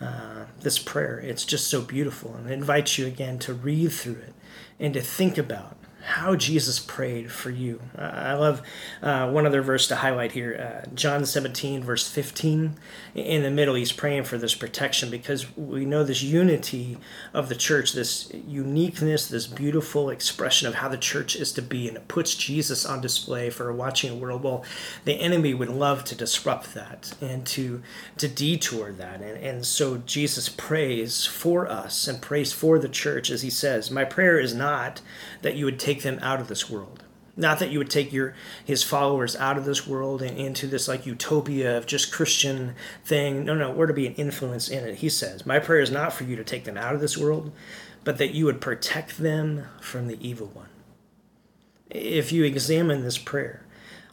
uh, 0.00 0.46
this 0.60 0.78
prayer. 0.78 1.18
It's 1.18 1.44
just 1.44 1.68
so 1.68 1.80
beautiful. 1.80 2.34
And 2.34 2.48
I 2.48 2.52
invite 2.52 2.98
you 2.98 3.06
again 3.06 3.38
to 3.40 3.54
read 3.54 3.92
through 3.92 4.14
it 4.14 4.34
and 4.78 4.94
to 4.94 5.00
think 5.00 5.38
about 5.38 5.76
how 6.02 6.34
Jesus 6.34 6.78
prayed 6.78 7.30
for 7.30 7.50
you. 7.50 7.80
Uh, 7.96 8.02
I 8.02 8.32
love 8.34 8.62
uh, 9.02 9.30
one 9.30 9.46
other 9.46 9.62
verse 9.62 9.86
to 9.88 9.96
highlight 9.96 10.32
here 10.32 10.84
uh, 10.84 10.88
John 10.94 11.24
17, 11.24 11.84
verse 11.84 12.08
15. 12.08 12.76
In 13.14 13.42
the 13.42 13.50
middle, 13.50 13.74
he's 13.74 13.92
praying 13.92 14.24
for 14.24 14.38
this 14.38 14.54
protection 14.54 15.10
because 15.10 15.56
we 15.56 15.84
know 15.84 16.02
this 16.02 16.22
unity 16.22 16.98
of 17.34 17.48
the 17.48 17.54
church, 17.54 17.92
this 17.92 18.32
uniqueness, 18.46 19.28
this 19.28 19.46
beautiful 19.46 20.10
expression 20.10 20.68
of 20.68 20.74
how 20.74 20.88
the 20.88 20.96
church 20.96 21.36
is 21.36 21.52
to 21.52 21.62
be, 21.62 21.88
and 21.88 21.96
it 21.96 22.08
puts 22.08 22.34
Jesus 22.34 22.86
on 22.86 23.00
display 23.00 23.50
for 23.50 23.68
a 23.68 23.74
watching 23.74 24.20
world. 24.20 24.42
Well, 24.42 24.64
the 25.04 25.20
enemy 25.20 25.54
would 25.54 25.68
love 25.68 26.04
to 26.04 26.14
disrupt 26.14 26.74
that 26.74 27.14
and 27.20 27.46
to, 27.48 27.82
to 28.18 28.28
detour 28.28 28.92
that. 28.92 29.20
And, 29.20 29.38
and 29.42 29.66
so 29.66 29.98
Jesus 29.98 30.48
prays 30.48 31.26
for 31.26 31.68
us 31.68 32.08
and 32.08 32.22
prays 32.22 32.52
for 32.52 32.78
the 32.78 32.88
church 32.88 33.30
as 33.30 33.42
he 33.42 33.50
says, 33.50 33.90
My 33.90 34.04
prayer 34.04 34.38
is 34.38 34.54
not 34.54 35.02
that 35.42 35.56
you 35.56 35.64
would 35.64 35.78
take 35.78 36.02
them 36.02 36.18
out 36.22 36.40
of 36.40 36.48
this 36.48 36.68
world. 36.70 37.04
Not 37.36 37.58
that 37.60 37.70
you 37.70 37.78
would 37.78 37.90
take 37.90 38.12
your 38.12 38.34
his 38.64 38.82
followers 38.82 39.34
out 39.36 39.56
of 39.56 39.64
this 39.64 39.86
world 39.86 40.20
and 40.20 40.36
into 40.36 40.66
this 40.66 40.88
like 40.88 41.06
utopia 41.06 41.76
of 41.76 41.86
just 41.86 42.12
Christian 42.12 42.74
thing. 43.04 43.44
No, 43.44 43.54
no, 43.54 43.70
we're 43.70 43.86
to 43.86 43.94
be 43.94 44.06
an 44.06 44.14
influence 44.14 44.68
in 44.68 44.84
it. 44.84 44.96
He 44.96 45.08
says, 45.08 45.46
My 45.46 45.58
prayer 45.58 45.80
is 45.80 45.90
not 45.90 46.12
for 46.12 46.24
you 46.24 46.36
to 46.36 46.44
take 46.44 46.64
them 46.64 46.76
out 46.76 46.94
of 46.94 47.00
this 47.00 47.16
world, 47.16 47.52
but 48.04 48.18
that 48.18 48.34
you 48.34 48.44
would 48.44 48.60
protect 48.60 49.18
them 49.18 49.64
from 49.80 50.06
the 50.06 50.18
evil 50.26 50.48
one. 50.48 50.68
If 51.88 52.30
you 52.30 52.44
examine 52.44 53.02
this 53.02 53.18
prayer, 53.18 53.64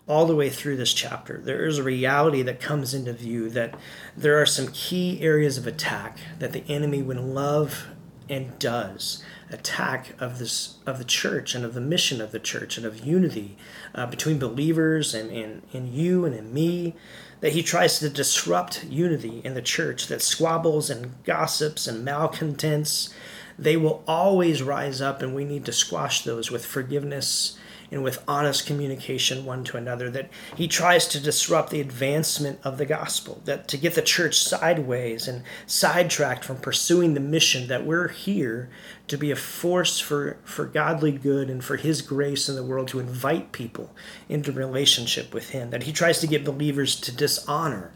all 0.08 0.26
the 0.26 0.36
way 0.36 0.50
through 0.50 0.78
this 0.78 0.94
chapter, 0.94 1.38
there 1.38 1.66
is 1.66 1.80
a 1.80 1.84
reality 1.84 2.42
that 2.44 2.62
comes 2.62 2.94
into 2.94 3.12
view 3.12 3.50
that 3.50 3.78
there 4.16 4.42
are 4.42 4.46
some 4.46 4.68
key 4.70 5.20
areas 5.22 5.58
of 5.58 5.68
attack 5.68 6.18
that 6.40 6.54
the 6.54 6.64
enemy 6.70 7.02
would 7.02 7.20
love 7.20 7.88
and 8.30 8.58
does 8.58 9.24
attack 9.50 10.14
of 10.20 10.40
this 10.40 10.76
of 10.86 10.98
the 10.98 11.06
church 11.06 11.56
and 11.56 11.64
of 11.64 11.74
the 11.74 11.82
mission 11.82 12.20
of 12.20 12.32
the 12.32 12.40
church 12.40 12.78
and 12.78 12.86
of 12.86 13.06
unity 13.06 13.58
uh, 13.96 14.06
between 14.06 14.38
believers 14.38 15.14
and 15.14 15.32
in, 15.32 15.62
in 15.72 15.92
you 15.94 16.26
and 16.26 16.36
in 16.36 16.54
me 16.54 16.94
that 17.40 17.54
he 17.54 17.64
tries 17.64 18.00
to 18.00 18.10
disrupt 18.10 18.84
unity 18.86 19.42
in 19.44 19.54
the 19.54 19.62
church 19.62 20.08
that 20.08 20.22
squabbles 20.22 20.90
and 20.90 21.24
gossips 21.24 21.88
and 21.88 22.04
malcontents. 22.04 23.14
They 23.60 23.78
will 23.78 24.04
always 24.08 24.64
rise 24.64 25.02
up 25.02 25.22
and 25.22 25.36
we 25.36 25.46
need 25.46 25.66
to 25.66 25.74
squash 25.74 26.24
those 26.24 26.52
with 26.52 26.66
forgiveness 26.66 27.58
and 27.92 28.04
with 28.04 28.24
honest 28.28 28.66
communication 28.66 29.46
one 29.46 29.64
to 29.64 29.78
another, 29.78 30.10
that 30.10 30.30
he 30.56 30.68
tries 30.68 31.08
to 31.08 31.20
disrupt 31.20 31.70
the 31.70 31.82
advancement 31.82 32.60
of 32.64 32.78
the 32.78 32.86
gospel, 32.86 33.42
that 33.46 33.68
to 33.68 33.78
get 33.78 33.96
the 33.96 34.02
church 34.02 34.38
sideways 34.38 35.28
and 35.28 35.44
sidetracked 35.66 36.44
from 36.44 36.58
pursuing 36.58 37.14
the 37.14 37.20
mission 37.20 37.68
that 37.68 37.86
we're 37.86 38.10
here 38.10 38.70
to 39.08 39.18
be 39.18 39.32
a 39.32 39.36
force 39.36 40.00
for, 40.00 40.38
for 40.44 40.66
godly 40.66 41.12
good 41.12 41.50
and 41.50 41.64
for 41.64 41.78
his 41.78 42.02
grace 42.02 42.50
in 42.50 42.56
the 42.56 42.64
world 42.64 42.88
to 42.88 43.00
invite 43.00 43.52
people 43.52 43.96
into 44.28 44.52
relationship 44.52 45.34
with 45.34 45.50
him, 45.50 45.70
that 45.70 45.84
he 45.84 45.92
tries 45.92 46.20
to 46.20 46.28
get 46.28 46.44
believers 46.44 46.96
to 47.00 47.16
dishonor 47.16 47.92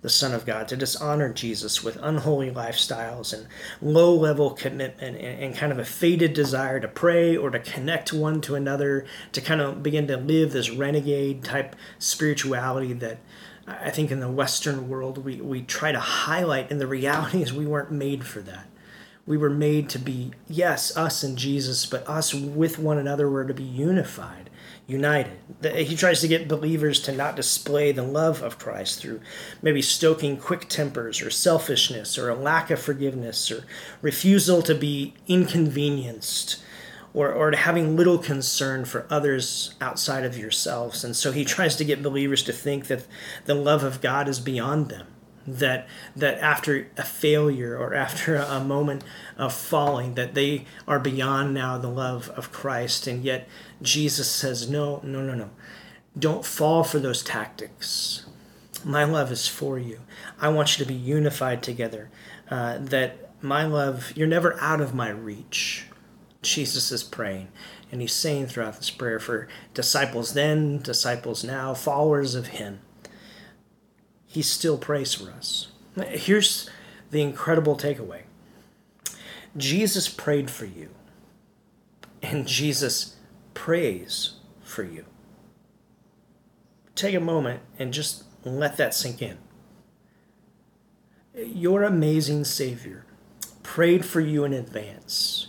the 0.00 0.08
Son 0.08 0.32
of 0.32 0.46
God, 0.46 0.68
to 0.68 0.76
dishonor 0.76 1.32
Jesus 1.32 1.82
with 1.82 1.98
unholy 2.00 2.50
lifestyles 2.50 3.32
and 3.32 3.48
low 3.82 4.14
level 4.14 4.50
commitment 4.50 4.94
and, 5.00 5.16
and, 5.16 5.56
kind 5.56 5.72
of 5.72 5.78
a 5.78 5.84
faded 5.84 6.34
desire 6.34 6.78
to 6.78 6.86
pray 6.86 7.36
or 7.36 7.50
to 7.50 7.58
connect 7.58 8.12
one 8.12 8.40
to 8.42 8.54
another, 8.54 9.04
to 9.32 9.40
kind 9.40 9.60
of 9.60 9.82
begin 9.82 10.06
to 10.06 10.16
live 10.16 10.52
this 10.52 10.70
renegade 10.70 11.42
type 11.42 11.74
spirituality 11.98 12.92
that 12.92 13.18
I 13.66 13.90
think 13.90 14.12
in 14.12 14.20
the 14.20 14.30
Western 14.30 14.88
world 14.88 15.24
we, 15.24 15.40
we 15.40 15.62
try 15.62 15.90
to 15.90 16.00
highlight. 16.00 16.70
And 16.70 16.80
the 16.80 16.86
reality 16.86 17.42
is 17.42 17.52
we 17.52 17.66
weren't 17.66 17.90
made 17.90 18.24
for 18.24 18.40
that. 18.40 18.66
We 19.26 19.36
were 19.36 19.50
made 19.50 19.88
to 19.90 19.98
be, 19.98 20.30
yes, 20.48 20.96
us 20.96 21.22
and 21.22 21.36
Jesus, 21.36 21.84
but 21.84 22.08
us 22.08 22.32
with 22.32 22.78
one 22.78 22.98
another 22.98 23.28
were 23.28 23.44
to 23.44 23.52
be 23.52 23.64
unified 23.64 24.47
united. 24.88 25.38
He 25.62 25.94
tries 25.94 26.22
to 26.22 26.28
get 26.28 26.48
believers 26.48 26.98
to 27.00 27.12
not 27.12 27.36
display 27.36 27.92
the 27.92 28.02
love 28.02 28.42
of 28.42 28.58
Christ 28.58 29.00
through 29.00 29.20
maybe 29.60 29.82
stoking 29.82 30.38
quick 30.38 30.66
tempers 30.68 31.20
or 31.20 31.30
selfishness 31.30 32.16
or 32.16 32.30
a 32.30 32.34
lack 32.34 32.70
of 32.70 32.80
forgiveness 32.80 33.50
or 33.50 33.64
refusal 34.00 34.62
to 34.62 34.74
be 34.74 35.12
inconvenienced 35.28 36.62
or, 37.12 37.30
or 37.30 37.50
to 37.50 37.56
having 37.58 37.96
little 37.96 38.18
concern 38.18 38.86
for 38.86 39.06
others 39.10 39.74
outside 39.78 40.24
of 40.24 40.38
yourselves. 40.38 41.04
And 41.04 41.14
so 41.14 41.32
he 41.32 41.44
tries 41.44 41.76
to 41.76 41.84
get 41.84 42.02
believers 42.02 42.42
to 42.44 42.52
think 42.52 42.86
that 42.86 43.06
the 43.44 43.54
love 43.54 43.84
of 43.84 44.00
God 44.00 44.26
is 44.26 44.40
beyond 44.40 44.88
them 44.88 45.06
that 45.54 45.88
that 46.14 46.38
after 46.38 46.88
a 46.96 47.04
failure 47.04 47.76
or 47.76 47.94
after 47.94 48.36
a 48.36 48.60
moment 48.60 49.04
of 49.36 49.52
falling 49.52 50.14
that 50.14 50.34
they 50.34 50.64
are 50.86 50.98
beyond 50.98 51.54
now 51.54 51.78
the 51.78 51.88
love 51.88 52.30
of 52.30 52.52
Christ. 52.52 53.06
And 53.06 53.24
yet 53.24 53.48
Jesus 53.82 54.30
says 54.30 54.68
no 54.68 55.00
no 55.02 55.22
no 55.22 55.34
no. 55.34 55.50
Don't 56.18 56.44
fall 56.44 56.84
for 56.84 56.98
those 56.98 57.22
tactics. 57.22 58.26
My 58.84 59.04
love 59.04 59.32
is 59.32 59.48
for 59.48 59.78
you. 59.78 60.00
I 60.40 60.48
want 60.48 60.78
you 60.78 60.84
to 60.84 60.88
be 60.88 60.98
unified 60.98 61.62
together 61.62 62.10
uh, 62.50 62.78
that 62.78 63.30
my 63.42 63.64
love 63.64 64.12
you're 64.16 64.26
never 64.26 64.60
out 64.60 64.80
of 64.80 64.94
my 64.94 65.10
reach. 65.10 65.86
Jesus 66.42 66.92
is 66.92 67.02
praying 67.02 67.48
and 67.90 68.00
he's 68.00 68.12
saying 68.12 68.46
throughout 68.46 68.76
this 68.76 68.90
prayer 68.90 69.18
for 69.18 69.48
disciples 69.74 70.34
then 70.34 70.78
disciples 70.78 71.42
now 71.42 71.74
followers 71.74 72.34
of 72.34 72.48
him 72.48 72.80
he 74.28 74.42
still 74.42 74.78
prays 74.78 75.14
for 75.14 75.30
us. 75.32 75.68
Here's 75.96 76.70
the 77.10 77.22
incredible 77.22 77.76
takeaway 77.76 78.22
Jesus 79.56 80.08
prayed 80.08 80.50
for 80.50 80.66
you, 80.66 80.90
and 82.22 82.46
Jesus 82.46 83.16
prays 83.54 84.34
for 84.62 84.84
you. 84.84 85.04
take 86.94 87.14
a 87.14 87.20
moment 87.20 87.60
and 87.78 87.92
just 87.92 88.24
let 88.44 88.76
that 88.76 88.94
sink 88.94 89.22
in. 89.22 89.38
Your 91.34 91.84
amazing 91.84 92.44
Savior 92.44 93.04
prayed 93.62 94.04
for 94.04 94.20
you 94.20 94.44
in 94.44 94.52
advance, 94.52 95.48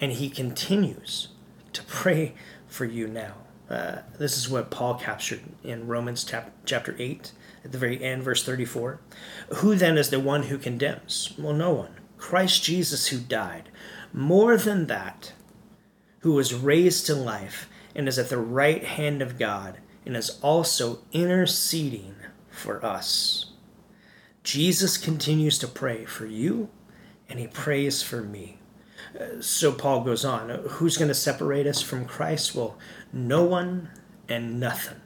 and 0.00 0.12
He 0.12 0.30
continues 0.30 1.28
to 1.72 1.82
pray 1.84 2.34
for 2.66 2.84
you 2.84 3.06
now. 3.06 3.34
Uh, 3.68 3.98
this 4.18 4.36
is 4.36 4.48
what 4.48 4.70
Paul 4.70 4.94
captured 4.94 5.42
in 5.62 5.86
Romans 5.86 6.24
chapter 6.64 6.96
8, 6.98 7.32
at 7.64 7.72
the 7.72 7.78
very 7.78 8.02
end, 8.02 8.22
verse 8.22 8.44
34. 8.44 9.00
Who 9.56 9.74
then 9.74 9.96
is 9.96 10.10
the 10.10 10.20
one 10.20 10.44
who 10.44 10.58
condemns? 10.58 11.34
Well, 11.38 11.52
no 11.52 11.72
one. 11.72 11.94
Christ 12.18 12.62
Jesus, 12.62 13.08
who 13.08 13.18
died. 13.18 13.68
More 14.12 14.56
than 14.56 14.86
that, 14.86 15.32
who 16.20 16.32
was 16.32 16.54
raised 16.54 17.06
to 17.06 17.14
life 17.14 17.68
and 17.94 18.08
is 18.08 18.18
at 18.18 18.28
the 18.28 18.38
right 18.38 18.84
hand 18.84 19.22
of 19.22 19.38
God 19.38 19.78
and 20.04 20.16
is 20.16 20.38
also 20.42 21.00
interceding 21.12 22.14
for 22.50 22.84
us. 22.84 23.52
Jesus 24.44 24.96
continues 24.96 25.58
to 25.58 25.68
pray 25.68 26.04
for 26.04 26.26
you 26.26 26.68
and 27.28 27.38
he 27.38 27.46
prays 27.46 28.02
for 28.02 28.22
me. 28.22 28.58
So 29.40 29.72
Paul 29.72 30.02
goes 30.04 30.24
on, 30.24 30.48
who's 30.48 30.96
going 30.96 31.08
to 31.08 31.14
separate 31.14 31.66
us 31.66 31.82
from 31.82 32.06
Christ? 32.06 32.54
Well, 32.54 32.78
no 33.12 33.44
one 33.44 33.90
and 34.28 34.58
nothing 34.58 35.00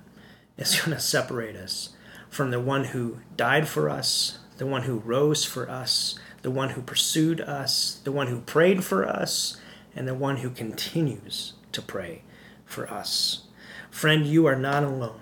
is 0.56 0.80
going 0.80 0.92
to 0.92 1.00
separate 1.00 1.56
us 1.56 1.95
from 2.36 2.50
the 2.50 2.60
one 2.60 2.84
who 2.84 3.16
died 3.34 3.66
for 3.66 3.88
us, 3.88 4.38
the 4.58 4.66
one 4.66 4.82
who 4.82 4.98
rose 4.98 5.46
for 5.46 5.70
us, 5.70 6.18
the 6.42 6.50
one 6.50 6.68
who 6.68 6.82
pursued 6.82 7.40
us, 7.40 7.98
the 8.04 8.12
one 8.12 8.26
who 8.26 8.40
prayed 8.40 8.84
for 8.84 9.08
us, 9.08 9.56
and 9.94 10.06
the 10.06 10.14
one 10.14 10.36
who 10.36 10.50
continues 10.50 11.54
to 11.72 11.80
pray 11.80 12.20
for 12.66 12.90
us. 12.90 13.44
Friend, 13.90 14.26
you 14.26 14.44
are 14.44 14.54
not 14.54 14.84
alone. 14.84 15.20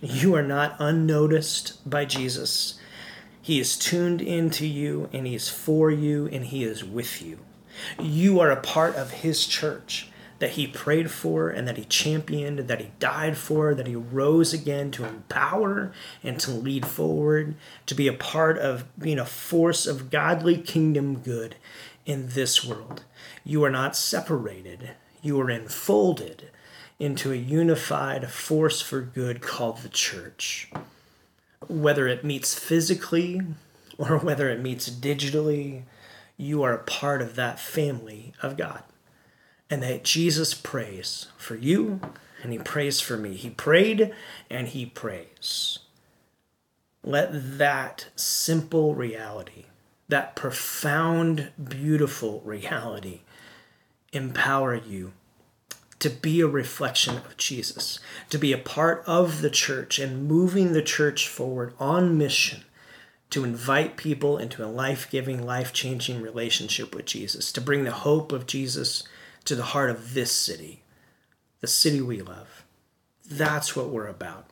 You 0.00 0.34
are 0.34 0.42
not 0.42 0.74
unnoticed 0.78 1.88
by 1.88 2.06
Jesus. 2.06 2.78
He 3.42 3.60
is 3.60 3.76
tuned 3.76 4.22
into 4.22 4.66
you 4.66 5.10
and 5.12 5.26
He 5.26 5.34
is 5.34 5.50
for 5.50 5.90
you 5.90 6.30
and 6.32 6.46
He 6.46 6.64
is 6.64 6.82
with 6.82 7.20
you. 7.20 7.40
You 8.00 8.40
are 8.40 8.50
a 8.50 8.56
part 8.56 8.96
of 8.96 9.10
His 9.10 9.46
church 9.46 10.10
that 10.42 10.50
He 10.50 10.66
prayed 10.66 11.08
for 11.08 11.50
and 11.50 11.68
that 11.68 11.76
He 11.76 11.84
championed, 11.84 12.58
that 12.58 12.80
He 12.80 12.90
died 12.98 13.36
for, 13.36 13.76
that 13.76 13.86
He 13.86 13.94
rose 13.94 14.52
again 14.52 14.90
to 14.90 15.06
empower 15.06 15.92
and 16.24 16.40
to 16.40 16.50
lead 16.50 16.84
forward, 16.84 17.54
to 17.86 17.94
be 17.94 18.08
a 18.08 18.12
part 18.12 18.58
of 18.58 18.84
being 18.98 19.20
a 19.20 19.24
force 19.24 19.86
of 19.86 20.10
godly 20.10 20.58
kingdom 20.58 21.20
good 21.20 21.54
in 22.04 22.30
this 22.30 22.64
world. 22.64 23.04
You 23.44 23.62
are 23.62 23.70
not 23.70 23.94
separated, 23.94 24.90
you 25.22 25.40
are 25.40 25.48
enfolded 25.48 26.50
into 26.98 27.30
a 27.30 27.36
unified 27.36 28.28
force 28.28 28.80
for 28.80 29.00
good 29.00 29.42
called 29.42 29.78
the 29.78 29.88
church. 29.88 30.72
Whether 31.68 32.08
it 32.08 32.24
meets 32.24 32.58
physically 32.58 33.42
or 33.96 34.18
whether 34.18 34.50
it 34.50 34.60
meets 34.60 34.90
digitally, 34.90 35.82
you 36.36 36.64
are 36.64 36.74
a 36.74 36.82
part 36.82 37.22
of 37.22 37.36
that 37.36 37.60
family 37.60 38.34
of 38.42 38.56
God. 38.56 38.82
And 39.72 39.82
that 39.82 40.04
Jesus 40.04 40.52
prays 40.52 41.28
for 41.38 41.56
you 41.56 41.98
and 42.42 42.52
he 42.52 42.58
prays 42.58 43.00
for 43.00 43.16
me. 43.16 43.32
He 43.32 43.48
prayed 43.48 44.12
and 44.50 44.68
he 44.68 44.84
prays. 44.84 45.78
Let 47.02 47.56
that 47.56 48.08
simple 48.14 48.94
reality, 48.94 49.64
that 50.08 50.36
profound, 50.36 51.52
beautiful 51.70 52.42
reality, 52.44 53.22
empower 54.12 54.74
you 54.74 55.12
to 56.00 56.10
be 56.10 56.42
a 56.42 56.46
reflection 56.46 57.16
of 57.16 57.38
Jesus, 57.38 57.98
to 58.28 58.36
be 58.36 58.52
a 58.52 58.58
part 58.58 59.02
of 59.06 59.40
the 59.40 59.48
church 59.48 59.98
and 59.98 60.28
moving 60.28 60.74
the 60.74 60.82
church 60.82 61.26
forward 61.26 61.72
on 61.80 62.18
mission 62.18 62.64
to 63.30 63.44
invite 63.44 63.96
people 63.96 64.36
into 64.36 64.62
a 64.62 64.68
life 64.68 65.10
giving, 65.10 65.46
life 65.46 65.72
changing 65.72 66.20
relationship 66.20 66.94
with 66.94 67.06
Jesus, 67.06 67.50
to 67.52 67.62
bring 67.62 67.84
the 67.84 67.90
hope 67.90 68.32
of 68.32 68.46
Jesus 68.46 69.04
to 69.44 69.54
the 69.54 69.62
heart 69.62 69.90
of 69.90 70.14
this 70.14 70.32
city, 70.32 70.82
the 71.60 71.66
city 71.66 72.00
we 72.00 72.22
love. 72.22 72.64
That's 73.28 73.74
what 73.74 73.88
we're 73.88 74.08
about. 74.08 74.46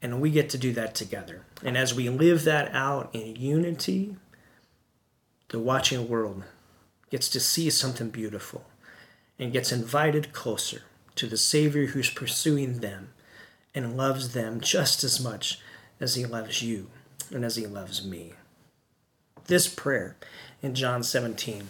And 0.00 0.20
we 0.20 0.30
get 0.30 0.50
to 0.50 0.58
do 0.58 0.72
that 0.72 0.94
together. 0.94 1.44
And 1.62 1.76
as 1.76 1.94
we 1.94 2.08
live 2.08 2.44
that 2.44 2.74
out 2.74 3.10
in 3.12 3.36
unity, 3.36 4.16
the 5.50 5.60
watching 5.60 6.08
world 6.08 6.42
gets 7.10 7.28
to 7.28 7.40
see 7.40 7.70
something 7.70 8.10
beautiful 8.10 8.64
and 9.38 9.52
gets 9.52 9.70
invited 9.70 10.32
closer 10.32 10.82
to 11.14 11.26
the 11.26 11.36
Savior 11.36 11.86
who's 11.86 12.10
pursuing 12.10 12.80
them 12.80 13.10
and 13.74 13.96
loves 13.96 14.32
them 14.32 14.60
just 14.60 15.04
as 15.04 15.20
much 15.20 15.60
as 16.00 16.14
he 16.14 16.24
loves 16.24 16.62
you 16.62 16.88
and 17.30 17.44
as 17.44 17.56
he 17.56 17.66
loves 17.66 18.04
me. 18.04 18.32
This 19.46 19.68
prayer 19.68 20.16
in 20.62 20.74
John 20.74 21.02
17 21.02 21.68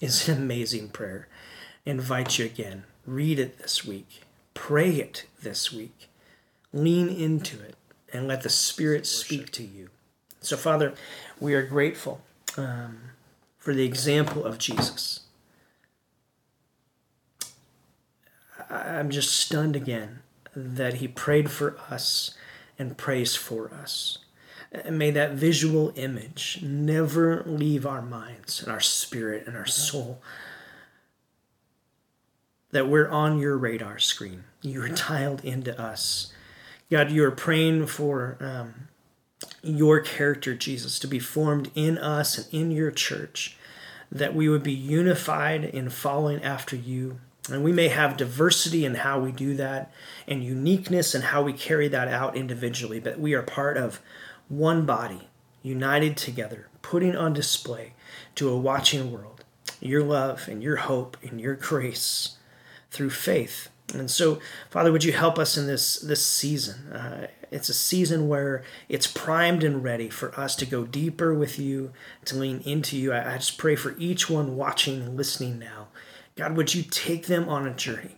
is 0.00 0.28
an 0.28 0.38
amazing 0.38 0.88
prayer. 0.88 1.28
Invite 1.88 2.38
you 2.38 2.44
again. 2.44 2.84
Read 3.06 3.38
it 3.38 3.58
this 3.58 3.84
week. 3.84 4.22
Pray 4.54 4.90
it 4.90 5.26
this 5.42 5.72
week. 5.72 6.08
Lean 6.72 7.08
into 7.08 7.60
it 7.60 7.74
and 8.12 8.28
let 8.28 8.42
the 8.42 8.50
Spirit 8.50 9.06
speak 9.06 9.50
to 9.52 9.62
you. 9.62 9.88
So, 10.40 10.56
Father, 10.56 10.94
we 11.40 11.54
are 11.54 11.62
grateful 11.62 12.20
um, 12.56 12.98
for 13.58 13.74
the 13.74 13.84
example 13.84 14.44
of 14.44 14.58
Jesus 14.58 15.20
I'm 18.70 19.10
just 19.10 19.34
stunned 19.34 19.76
again 19.76 20.20
that 20.54 20.94
he 20.94 21.08
prayed 21.08 21.50
for 21.50 21.78
us 21.90 22.34
and 22.78 22.96
prays 22.96 23.34
for 23.34 23.72
us. 23.72 24.18
And 24.70 24.98
may 24.98 25.10
that 25.12 25.32
visual 25.32 25.92
image 25.96 26.60
never 26.62 27.42
leave 27.46 27.86
our 27.86 28.02
minds 28.02 28.62
and 28.62 28.70
our 28.70 28.80
spirit 28.80 29.46
and 29.46 29.56
our 29.56 29.66
soul. 29.66 30.20
That 32.70 32.88
we're 32.88 33.08
on 33.08 33.38
your 33.38 33.56
radar 33.56 33.98
screen. 33.98 34.44
You're 34.62 34.88
dialed 34.88 35.44
into 35.44 35.78
us. 35.80 36.32
God, 36.90 37.10
you're 37.10 37.30
praying 37.30 37.86
for 37.86 38.36
um, 38.40 38.88
your 39.62 40.00
character, 40.00 40.54
Jesus, 40.54 40.98
to 40.98 41.06
be 41.06 41.18
formed 41.18 41.70
in 41.74 41.98
us 41.98 42.38
and 42.38 42.46
in 42.52 42.70
your 42.70 42.90
church. 42.90 43.56
That 44.10 44.34
we 44.34 44.48
would 44.48 44.62
be 44.62 44.72
unified 44.72 45.64
in 45.64 45.90
following 45.90 46.42
after 46.42 46.76
you 46.76 47.20
and 47.50 47.64
we 47.64 47.72
may 47.72 47.88
have 47.88 48.16
diversity 48.16 48.84
in 48.84 48.96
how 48.96 49.18
we 49.20 49.32
do 49.32 49.54
that 49.54 49.90
and 50.26 50.44
uniqueness 50.44 51.14
in 51.14 51.22
how 51.22 51.42
we 51.42 51.52
carry 51.52 51.88
that 51.88 52.08
out 52.08 52.36
individually, 52.36 53.00
but 53.00 53.18
we 53.18 53.34
are 53.34 53.42
part 53.42 53.76
of 53.76 54.00
one 54.48 54.84
body, 54.84 55.28
united 55.62 56.16
together, 56.16 56.68
putting 56.82 57.16
on 57.16 57.32
display 57.32 57.94
to 58.34 58.48
a 58.48 58.58
watching 58.58 59.12
world 59.12 59.44
your 59.80 60.02
love 60.02 60.48
and 60.48 60.62
your 60.62 60.76
hope 60.76 61.16
and 61.22 61.40
your 61.40 61.54
grace 61.54 62.36
through 62.90 63.10
faith. 63.10 63.68
And 63.94 64.10
so, 64.10 64.38
Father, 64.70 64.92
would 64.92 65.04
you 65.04 65.12
help 65.12 65.38
us 65.38 65.56
in 65.56 65.66
this 65.66 65.98
this 65.98 66.24
season? 66.24 66.92
Uh, 66.92 67.28
it's 67.50 67.70
a 67.70 67.74
season 67.74 68.28
where 68.28 68.62
it's 68.90 69.06
primed 69.06 69.64
and 69.64 69.82
ready 69.82 70.10
for 70.10 70.38
us 70.38 70.54
to 70.56 70.66
go 70.66 70.84
deeper 70.84 71.32
with 71.32 71.58
you, 71.58 71.92
to 72.26 72.36
lean 72.36 72.60
into 72.66 72.98
you. 72.98 73.12
I, 73.12 73.34
I 73.34 73.36
just 73.38 73.56
pray 73.56 73.74
for 73.74 73.96
each 73.96 74.28
one 74.28 74.56
watching 74.56 75.16
listening 75.16 75.58
now 75.58 75.88
God, 76.38 76.56
would 76.56 76.72
you 76.72 76.84
take 76.84 77.26
them 77.26 77.48
on 77.48 77.66
a 77.66 77.74
journey 77.74 78.14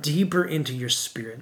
deeper 0.00 0.44
into 0.44 0.72
your 0.72 0.88
spirit? 0.88 1.40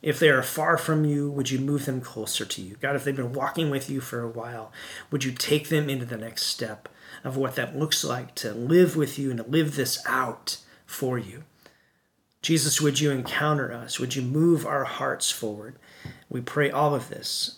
If 0.00 0.18
they 0.18 0.30
are 0.30 0.42
far 0.42 0.78
from 0.78 1.04
you, 1.04 1.30
would 1.30 1.50
you 1.50 1.58
move 1.58 1.84
them 1.84 2.00
closer 2.00 2.46
to 2.46 2.62
you? 2.62 2.76
God, 2.80 2.96
if 2.96 3.04
they've 3.04 3.14
been 3.14 3.34
walking 3.34 3.68
with 3.68 3.90
you 3.90 4.00
for 4.00 4.22
a 4.22 4.28
while, 4.28 4.72
would 5.10 5.22
you 5.22 5.32
take 5.32 5.68
them 5.68 5.90
into 5.90 6.06
the 6.06 6.16
next 6.16 6.44
step 6.44 6.88
of 7.22 7.36
what 7.36 7.56
that 7.56 7.76
looks 7.76 8.02
like 8.02 8.34
to 8.36 8.54
live 8.54 8.96
with 8.96 9.18
you 9.18 9.28
and 9.28 9.38
to 9.38 9.44
live 9.44 9.76
this 9.76 10.02
out 10.06 10.56
for 10.86 11.18
you? 11.18 11.44
Jesus, 12.44 12.78
would 12.78 13.00
you 13.00 13.10
encounter 13.10 13.72
us? 13.72 13.98
Would 13.98 14.14
you 14.14 14.20
move 14.20 14.66
our 14.66 14.84
hearts 14.84 15.30
forward? 15.30 15.76
We 16.28 16.42
pray 16.42 16.70
all 16.70 16.94
of 16.94 17.08
this 17.08 17.56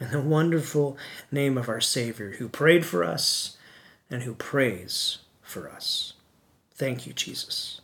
in 0.00 0.10
the 0.10 0.20
wonderful 0.20 0.96
name 1.30 1.56
of 1.56 1.68
our 1.68 1.80
Savior 1.80 2.32
who 2.38 2.48
prayed 2.48 2.84
for 2.84 3.04
us 3.04 3.56
and 4.10 4.24
who 4.24 4.34
prays 4.34 5.18
for 5.42 5.70
us. 5.70 6.14
Thank 6.72 7.06
you, 7.06 7.12
Jesus. 7.12 7.80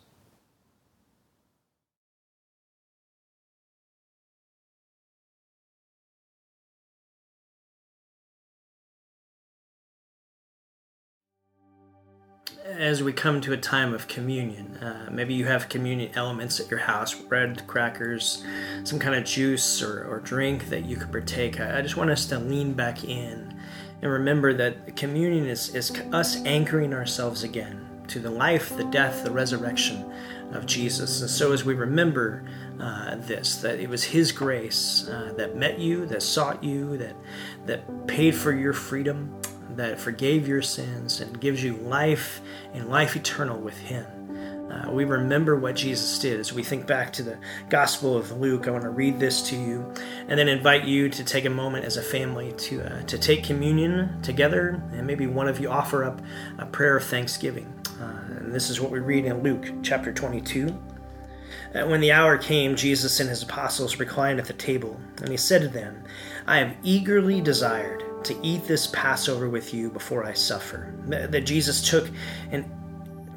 As 12.65 13.03
we 13.03 13.13
come 13.13 13.41
to 13.41 13.53
a 13.53 13.57
time 13.57 13.93
of 13.93 14.09
communion, 14.09 14.77
uh, 14.77 15.09
maybe 15.11 15.35
you 15.35 15.47
have 15.47 15.69
communion 15.69 16.13
elements 16.15 16.61
at 16.61 16.71
your 16.71 16.81
house 16.81 17.15
bread, 17.15 17.67
crackers, 17.67 18.45
some 18.85 18.99
kind 18.99 19.15
of 19.15 19.25
juice 19.25 19.83
or, 19.83 20.05
or 20.05 20.21
drink 20.21 20.69
that 20.69 20.85
you 20.85 20.97
could 20.97 21.11
partake. 21.11 21.61
I, 21.61 21.79
I, 21.79 21.83
just 21.83 21.97
want 21.97 22.11
us 22.11 22.27
to 22.27 22.39
lean 22.39 22.73
back 22.73 23.05
in 23.05 23.59
and 24.01 24.11
remember 24.11 24.53
that 24.55 24.97
communion 24.97 25.47
is, 25.47 25.75
is 25.75 25.91
us 26.13 26.37
anchoring 26.45 26.93
ourselves 26.93 27.43
again 27.43 27.89
to 28.09 28.19
the 28.19 28.31
life, 28.31 28.77
the 28.77 28.85
death, 28.85 29.25
the 29.25 29.31
resurrection 29.31 30.13
of 30.53 30.67
Jesus. 30.67 31.21
And 31.21 31.31
so, 31.31 31.53
as 31.53 31.65
we 31.65 31.75
remember 31.75 32.45
uh, 32.81 33.17
this, 33.17 33.57
that 33.57 33.81
it 33.81 33.89
was 33.89 34.05
His 34.05 34.33
grace 34.33 35.09
uh, 35.09 35.33
that 35.37 35.57
met 35.57 35.79
you, 35.79 36.05
that 36.07 36.23
sought 36.23 36.63
you, 36.63 36.99
that 36.99 37.17
that 37.67 38.07
paid 38.07 38.35
for 38.35 38.53
your 38.53 38.73
freedom, 38.73 39.41
that 39.77 40.01
forgave 40.01 40.49
your 40.49 40.63
sins, 40.63 41.21
and 41.21 41.41
gives 41.41 41.63
you 41.63 41.77
life 41.77 42.41
and 42.75 42.89
life 42.89 43.17
eternal 43.17 43.59
with 43.59 43.79
Him. 43.79 44.07
Uh, 44.73 44.91
we 44.91 45.05
remember 45.05 45.55
what 45.55 45.77
Jesus 45.77 46.19
did 46.19 46.41
as 46.41 46.53
we 46.53 46.63
think 46.63 46.87
back 46.87 47.13
to 47.13 47.23
the 47.23 47.39
Gospel 47.69 48.17
of 48.17 48.33
Luke. 48.33 48.67
I 48.67 48.71
want 48.71 48.85
to 48.85 48.91
read 48.91 49.19
this 49.19 49.43
to 49.51 49.57
you 49.57 49.93
and 50.29 50.39
then 50.39 50.49
invite 50.49 50.85
you 50.85 51.11
to 51.11 51.25
take 51.25 51.45
a 51.45 51.51
moment 51.51 51.85
as 51.85 51.99
a 51.99 52.03
family 52.03 52.53
to, 52.53 52.83
uh, 52.83 53.03
to 53.03 53.19
take 53.19 53.45
communion 53.45 54.23
together 54.23 54.83
and 54.93 55.07
maybe 55.07 55.27
one 55.27 55.47
of 55.47 55.61
you 55.61 55.69
offer 55.69 56.05
up 56.05 56.23
a 56.59 56.65
prayer 56.65 56.97
of 56.97 57.05
thanksgiving. 57.05 57.71
Uh, 58.01 58.39
and 58.39 58.55
this 58.55 58.71
is 58.71 58.81
what 58.81 58.91
we 58.91 58.99
read 58.99 59.27
in 59.27 59.43
Luke 59.43 59.67
chapter 59.83 60.11
22. 60.11 60.69
Uh, 61.75 61.87
when 61.87 62.01
the 62.01 62.13
hour 62.13 62.39
came, 62.39 62.75
Jesus 62.75 63.21
and 63.21 63.29
his 63.29 63.43
apostles 63.43 63.99
reclined 63.99 64.39
at 64.39 64.47
the 64.47 64.53
table, 64.55 64.99
and 65.19 65.29
he 65.29 65.37
said 65.37 65.61
to 65.63 65.69
them, 65.69 66.03
I 66.47 66.59
have 66.59 66.77
eagerly 66.83 67.41
desired 67.41 68.03
to 68.25 68.37
eat 68.43 68.65
this 68.65 68.87
Passover 68.89 69.49
with 69.49 69.73
you 69.75 69.91
before 69.91 70.25
I 70.25 70.33
suffer. 70.33 70.95
That 71.07 71.45
Jesus 71.45 71.89
took 71.89 72.11
an 72.51 72.71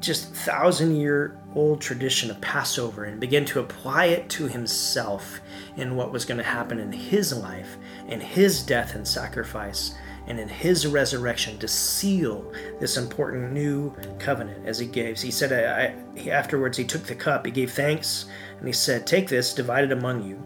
just 0.00 0.32
thousand 0.34 0.96
year 0.96 1.38
old 1.54 1.80
tradition 1.80 2.30
of 2.30 2.40
Passover 2.40 3.04
and 3.04 3.18
began 3.18 3.44
to 3.46 3.60
apply 3.60 4.06
it 4.06 4.28
to 4.30 4.46
himself 4.46 5.40
in 5.76 5.96
what 5.96 6.12
was 6.12 6.24
going 6.24 6.38
to 6.38 6.44
happen 6.44 6.78
in 6.78 6.92
his 6.92 7.32
life, 7.32 7.76
in 8.08 8.20
his 8.20 8.62
death 8.62 8.94
and 8.94 9.08
sacrifice, 9.08 9.94
and 10.26 10.38
in 10.38 10.48
his 10.48 10.86
resurrection 10.86 11.58
to 11.58 11.68
seal 11.68 12.52
this 12.78 12.96
important 12.96 13.52
new 13.52 13.92
covenant 14.18 14.66
as 14.66 14.78
he 14.78 14.86
gave. 14.86 15.20
He 15.20 15.30
said, 15.30 15.52
I, 15.52 15.94
I, 16.24 16.28
afterwards, 16.28 16.76
he 16.76 16.84
took 16.84 17.04
the 17.04 17.14
cup, 17.14 17.46
he 17.46 17.52
gave 17.52 17.72
thanks, 17.72 18.26
and 18.58 18.66
he 18.66 18.72
said, 18.72 19.06
Take 19.06 19.28
this, 19.28 19.54
divide 19.54 19.84
it 19.84 19.92
among 19.92 20.22
you. 20.22 20.42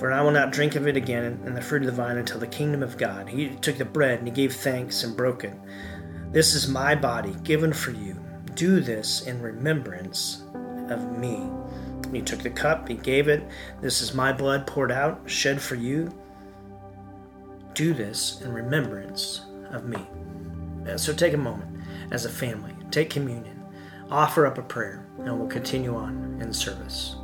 For 0.00 0.10
I 0.10 0.22
will 0.22 0.30
not 0.30 0.50
drink 0.50 0.76
of 0.76 0.88
it 0.88 0.96
again 0.96 1.38
in 1.44 1.54
the 1.54 1.60
fruit 1.60 1.82
of 1.82 1.86
the 1.86 1.92
vine 1.92 2.16
until 2.16 2.40
the 2.40 2.46
kingdom 2.46 2.82
of 2.82 2.96
God. 2.96 3.28
He 3.28 3.50
took 3.50 3.76
the 3.76 3.84
bread 3.84 4.18
and 4.18 4.26
he 4.26 4.32
gave 4.32 4.54
thanks 4.54 5.04
and 5.04 5.14
broke 5.14 5.44
it. 5.44 5.52
This 6.32 6.54
is 6.54 6.68
my 6.68 6.94
body 6.94 7.34
given 7.42 7.70
for 7.70 7.90
you. 7.90 8.18
Do 8.54 8.80
this 8.80 9.26
in 9.26 9.42
remembrance 9.42 10.42
of 10.88 11.18
me. 11.18 11.46
He 12.12 12.22
took 12.22 12.40
the 12.40 12.48
cup, 12.48 12.88
he 12.88 12.94
gave 12.94 13.28
it. 13.28 13.46
This 13.82 14.00
is 14.00 14.14
my 14.14 14.32
blood 14.32 14.66
poured 14.66 14.90
out, 14.90 15.20
shed 15.26 15.60
for 15.60 15.74
you. 15.74 16.10
Do 17.74 17.92
this 17.92 18.40
in 18.40 18.54
remembrance 18.54 19.42
of 19.70 19.84
me. 19.84 20.06
Uh, 20.88 20.96
so 20.96 21.12
take 21.12 21.34
a 21.34 21.36
moment 21.36 21.78
as 22.10 22.24
a 22.24 22.30
family, 22.30 22.74
take 22.90 23.10
communion, 23.10 23.62
offer 24.10 24.46
up 24.46 24.56
a 24.56 24.62
prayer, 24.62 25.06
and 25.18 25.38
we'll 25.38 25.46
continue 25.46 25.94
on 25.94 26.38
in 26.40 26.54
service. 26.54 27.16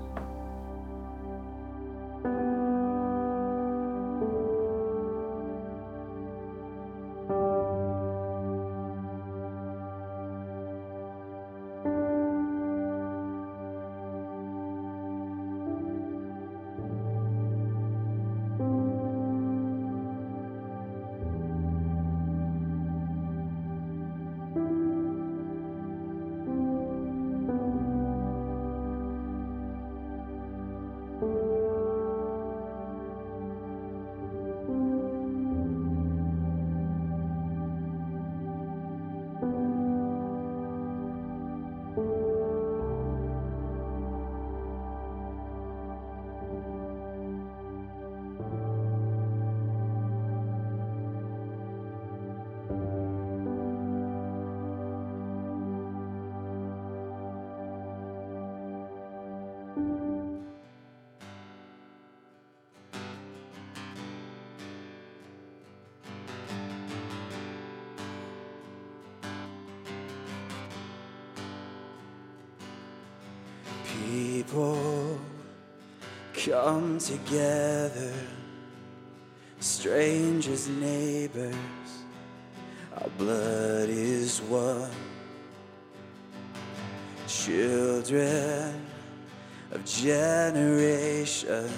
Together, 77.07 78.13
strangers, 79.61 80.67
neighbors, 80.67 81.55
our 82.97 83.09
blood 83.17 83.89
is 83.89 84.43
one. 84.43 84.91
Children 87.29 88.85
of 89.71 89.85
generations, 89.85 91.71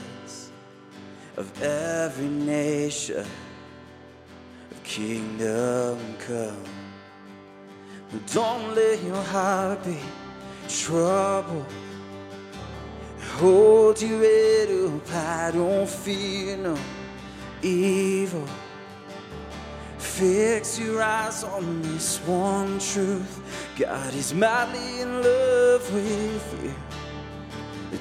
of 1.37 1.63
every 1.63 2.29
nation, 2.29 3.27
of 4.71 4.83
kingdom 4.83 5.99
come. 6.21 6.65
But 8.11 8.27
don't 8.33 8.75
let 8.75 9.03
your 9.03 9.23
heart 9.25 9.85
be 9.85 9.99
troubled 10.69 11.67
hold 13.39 14.01
your 14.03 14.21
head 14.21 14.69
up 14.71 15.09
high, 15.09 15.51
don't 15.53 15.89
fear 15.89 16.57
no 16.57 16.77
evil. 17.63 18.47
Fix 19.99 20.79
your 20.79 21.03
eyes 21.03 21.45
on 21.45 21.83
this 21.83 22.19
one 22.27 22.79
truth. 22.79 23.41
God 23.79 24.13
is 24.15 24.35
madly 24.35 25.01
in 25.01 25.23
love 25.23 25.95
with 25.95 26.65
you. 26.65 26.75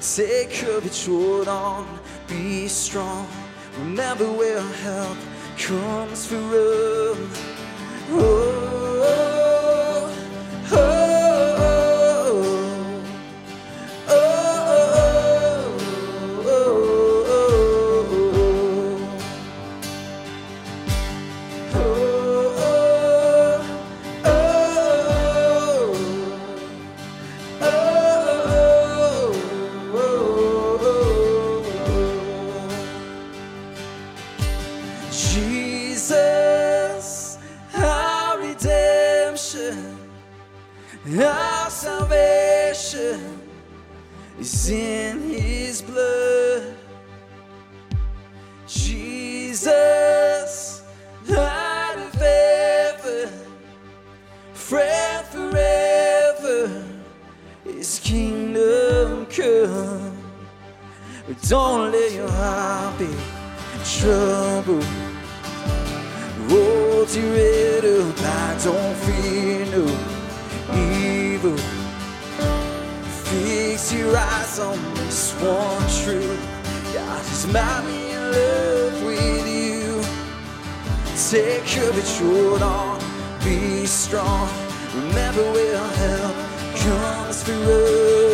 Take 0.00 0.52
courage, 0.52 1.06
hold 1.06 1.48
on, 1.48 1.86
be 2.28 2.68
strong. 2.68 3.26
Remember 3.78 4.30
where 4.32 4.60
help 4.60 5.16
comes 5.56 6.26
from. 6.26 7.30
Oh, 8.10 8.87
Head 67.10 67.86
up 67.86 68.18
high, 68.18 68.58
don't 68.62 68.94
fear 68.98 69.64
no 69.72 69.86
evil. 70.76 71.56
Fix 73.24 73.94
your 73.94 74.14
eyes 74.14 74.58
on 74.58 74.78
this 74.94 75.32
one 75.40 75.88
truth. 76.04 76.38
God 76.92 77.24
is 77.24 77.46
madly 77.46 78.10
in 78.12 78.30
love 78.30 79.04
with 79.06 79.48
you. 79.48 80.02
Take 81.30 81.64
courage, 81.66 82.18
hold 82.18 82.62
on, 82.62 83.00
be 83.42 83.86
strong. 83.86 84.50
Remember 84.94 85.50
where 85.52 85.78
help 85.78 86.36
comes 86.76 87.42
through. 87.42 88.27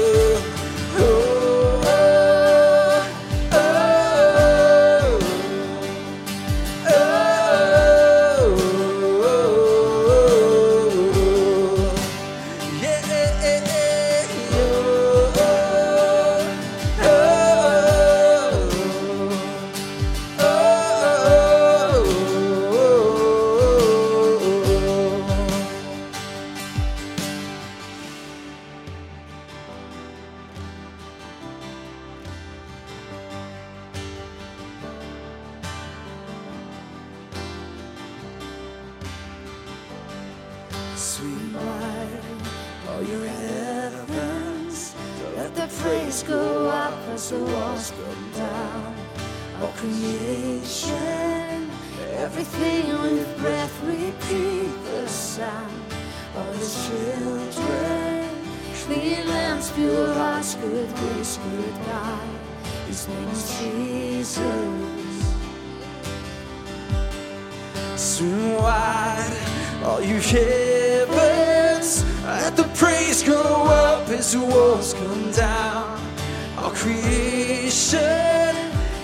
Creation, 76.84 78.54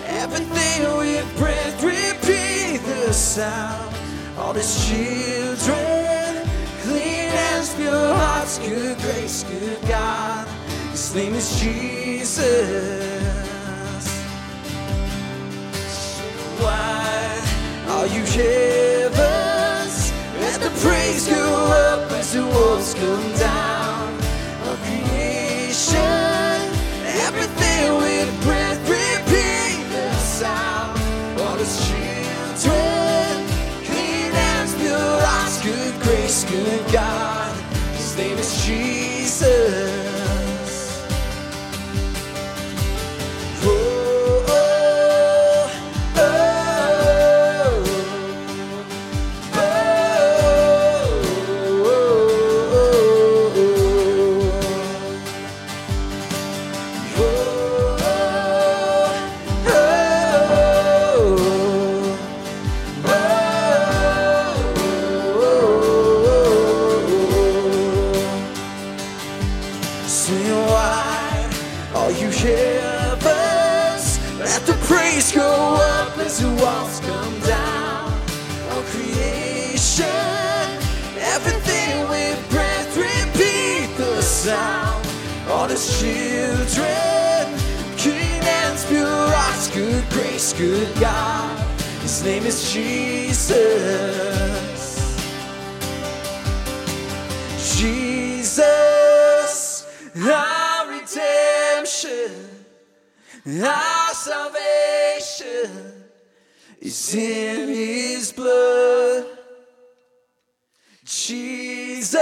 everything 0.06 0.78
with 0.98 1.26
breath, 1.38 1.82
repeat 1.82 2.80
the 2.84 3.12
sound. 3.12 3.94
All 4.38 4.52
his 4.52 4.86
children, 4.86 6.46
clean 6.82 7.30
hands, 7.40 7.74
pure 7.74 8.14
hearts, 8.14 8.58
good 8.58 8.98
grace, 8.98 9.44
good 9.44 9.80
God. 9.88 10.46
His 10.90 11.14
name 11.14 11.34
is 11.34 11.58
Jesus 11.58 13.20
wide. 16.60 17.48
All 17.88 18.06
you 18.06 18.24
heavens, 18.36 20.12
let 20.38 20.60
the 20.60 20.70
praise 20.82 21.26
go 21.26 21.44
up 21.88 22.12
as 22.12 22.34
the 22.34 22.44
walls 22.44 22.94
come 22.94 23.32
down. 23.38 23.59
God. 36.92 37.56
His 37.94 38.16
name 38.16 38.38
is 38.38 38.64
Jesus. 38.64 39.89
God. 91.00 91.58
His 92.02 92.22
name 92.22 92.44
is 92.44 92.72
Jesus. 92.72 93.56
Jesus, 97.78 99.86
our 100.18 100.90
redemption, 100.90 102.30
our 103.64 104.12
salvation 104.12 105.70
is 106.80 107.14
in 107.14 107.68
His 107.68 108.32
blood. 108.32 109.24
Jesus, 111.04 112.20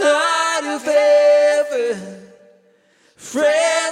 out 0.00 0.64
of 0.64 0.84
heaven, 0.84 2.30
friend 3.16 3.87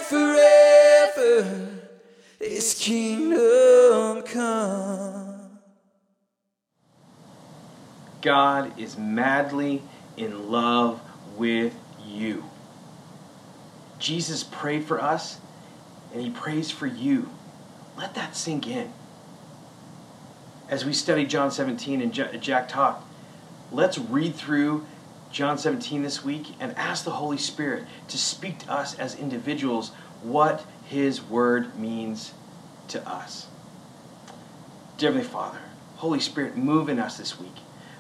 His 2.57 2.73
kingdom 2.73 4.23
come. 4.23 5.59
God 8.23 8.81
is 8.81 8.97
madly 8.97 9.83
in 10.17 10.51
love 10.51 11.03
with 11.37 11.75
you. 12.03 12.45
Jesus 13.99 14.43
prayed 14.43 14.87
for 14.87 14.99
us, 14.99 15.39
and 16.15 16.23
he 16.23 16.31
prays 16.31 16.71
for 16.71 16.87
you. 16.87 17.29
Let 17.95 18.15
that 18.15 18.35
sink 18.35 18.67
in. 18.67 18.91
As 20.71 20.87
we 20.87 20.95
study 20.95 21.27
John 21.27 21.51
17 21.51 22.01
and 22.01 22.11
Jack 22.11 22.69
talked, 22.69 23.07
let's 23.71 23.99
read 23.99 24.35
through 24.35 24.87
John 25.31 25.59
17 25.59 26.03
this 26.03 26.25
week 26.25 26.47
and 26.59 26.75
ask 26.79 27.05
the 27.05 27.11
Holy 27.11 27.37
Spirit 27.37 27.85
to 28.09 28.17
speak 28.17 28.61
to 28.61 28.73
us 28.73 28.99
as 28.99 29.15
individuals 29.15 29.91
what 30.23 30.65
his 30.87 31.21
word 31.21 31.79
means 31.79 32.33
to 32.89 33.09
us. 33.09 33.47
Dear 34.99 35.11
Heavenly 35.11 35.29
Father, 35.29 35.61
Holy 35.97 36.21
Spirit, 36.21 36.57
move 36.57 36.89
in 36.89 36.99
us 36.99 37.17
this 37.17 37.39
week. 37.39 37.57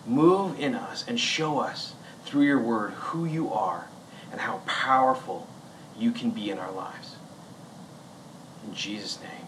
Move 0.07 0.59
in 0.59 0.75
us 0.75 1.05
and 1.07 1.19
show 1.19 1.59
us 1.59 1.95
through 2.25 2.43
your 2.43 2.61
word 2.61 2.93
who 2.93 3.25
you 3.25 3.53
are 3.53 3.89
and 4.31 4.41
how 4.41 4.59
powerful 4.67 5.49
you 5.99 6.13
can 6.13 6.31
be 6.31 6.51
in 6.51 6.59
our 6.59 6.73
lives. 6.73 7.17
In 8.67 8.75
Jesus' 8.75 9.19
name, 9.21 9.47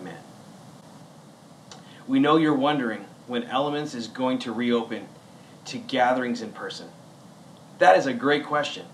amen. 0.00 0.18
We 2.06 2.18
know 2.18 2.36
you're 2.36 2.54
wondering 2.54 3.06
when 3.26 3.44
Elements 3.44 3.94
is 3.94 4.08
going 4.08 4.38
to 4.40 4.52
reopen 4.52 5.08
to 5.66 5.78
gatherings 5.78 6.42
in 6.42 6.52
person. 6.52 6.88
That 7.78 7.96
is 7.96 8.06
a 8.06 8.12
great 8.12 8.44
question. 8.44 8.86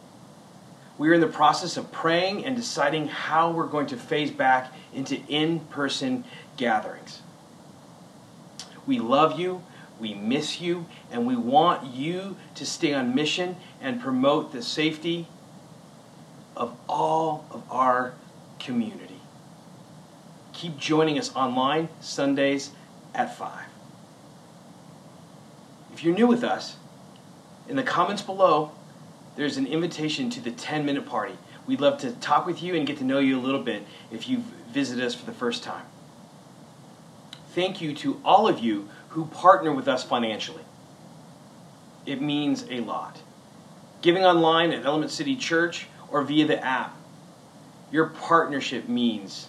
We 1.01 1.09
are 1.09 1.15
in 1.15 1.23
the 1.23 1.29
process 1.29 1.79
of 1.79 1.91
praying 1.91 2.45
and 2.45 2.55
deciding 2.55 3.09
how 3.09 3.53
we're 3.53 3.69
going 3.69 3.87
to 3.87 3.97
phase 3.97 4.31
back 4.31 4.71
into 4.93 5.17
in 5.29 5.61
person 5.61 6.25
gatherings. 6.59 7.23
We 8.87 8.99
love 8.99 9.41
you, 9.41 9.65
we 9.99 10.13
miss 10.13 10.61
you, 10.61 10.85
and 11.11 11.27
we 11.27 11.37
want 11.37 11.87
you 11.87 12.37
to 12.55 12.67
stay 12.67 12.93
on 12.93 13.15
mission 13.15 13.57
and 13.81 13.99
promote 13.99 14.53
the 14.53 14.61
safety 14.61 15.27
of 16.55 16.77
all 16.87 17.47
of 17.51 17.63
our 17.71 18.13
community. 18.59 19.23
Keep 20.53 20.77
joining 20.77 21.19
us 21.19 21.35
online 21.35 21.89
Sundays 22.03 22.73
at 23.15 23.39
5. 23.39 23.65
If 25.95 26.05
you're 26.05 26.15
new 26.15 26.27
with 26.27 26.45
us, 26.45 26.77
in 27.71 27.77
the 27.77 27.83
comments 27.83 28.21
below, 28.21 28.73
there's 29.37 29.57
an 29.57 29.67
invitation 29.67 30.31
to 30.31 30.41
the 30.41 30.51
10 30.51 30.85
minute 30.85 31.07
party. 31.07 31.35
We'd 31.67 31.81
love 31.81 31.99
to 31.99 32.13
talk 32.13 32.47
with 32.47 32.63
you 32.63 32.75
and 32.75 32.87
get 32.87 32.99
to 32.99 33.05
know 33.05 33.19
you 33.21 33.39
a 33.39 33.41
little 33.41 33.63
bit 33.63 33.87
if 34.11 34.29
you've 34.29 34.45
visited 34.73 35.05
us 35.05 35.15
for 35.15 35.27
the 35.27 35.33
first 35.33 35.63
time. 35.63 35.85
Thank 37.55 37.81
you 37.81 37.95
to 37.97 38.21
all 38.25 38.49
of 38.49 38.61
you 38.61 38.89
who 39.11 39.27
partner 39.27 39.73
with 39.73 39.89
us 39.89 40.05
financially. 40.05 40.63
It 42.07 42.21
means 42.23 42.65
a 42.71 42.81
lot. 42.81 43.21
giving 44.03 44.25
online 44.25 44.73
at 44.73 44.85
Element 44.85 45.11
City 45.11 45.37
Church, 45.37 45.87
or 46.11 46.23
via 46.23 46.47
the 46.47 46.63
app. 46.65 46.97
Your 47.91 48.07
partnership 48.07 48.89
means 48.89 49.49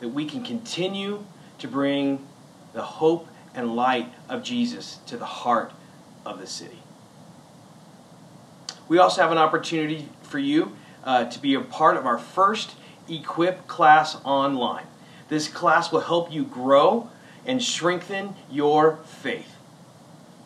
that 0.00 0.08
we 0.08 0.24
can 0.24 0.42
continue 0.44 1.24
to 1.58 1.68
bring 1.68 2.26
the 2.72 2.82
hope 2.82 3.28
and 3.54 3.76
light 3.76 4.12
of 4.28 4.42
Jesus 4.42 4.98
to 5.06 5.16
the 5.16 5.26
heart 5.26 5.72
of 6.24 6.40
the 6.40 6.46
city. 6.46 6.81
We 8.92 8.98
also 8.98 9.22
have 9.22 9.32
an 9.32 9.38
opportunity 9.38 10.06
for 10.20 10.38
you 10.38 10.76
uh, 11.02 11.24
to 11.24 11.38
be 11.38 11.54
a 11.54 11.62
part 11.62 11.96
of 11.96 12.04
our 12.04 12.18
first 12.18 12.74
Equip 13.08 13.66
class 13.66 14.18
online. 14.22 14.84
This 15.30 15.48
class 15.48 15.90
will 15.90 16.00
help 16.00 16.30
you 16.30 16.44
grow 16.44 17.08
and 17.46 17.62
strengthen 17.62 18.34
your 18.50 18.98
faith. 18.98 19.56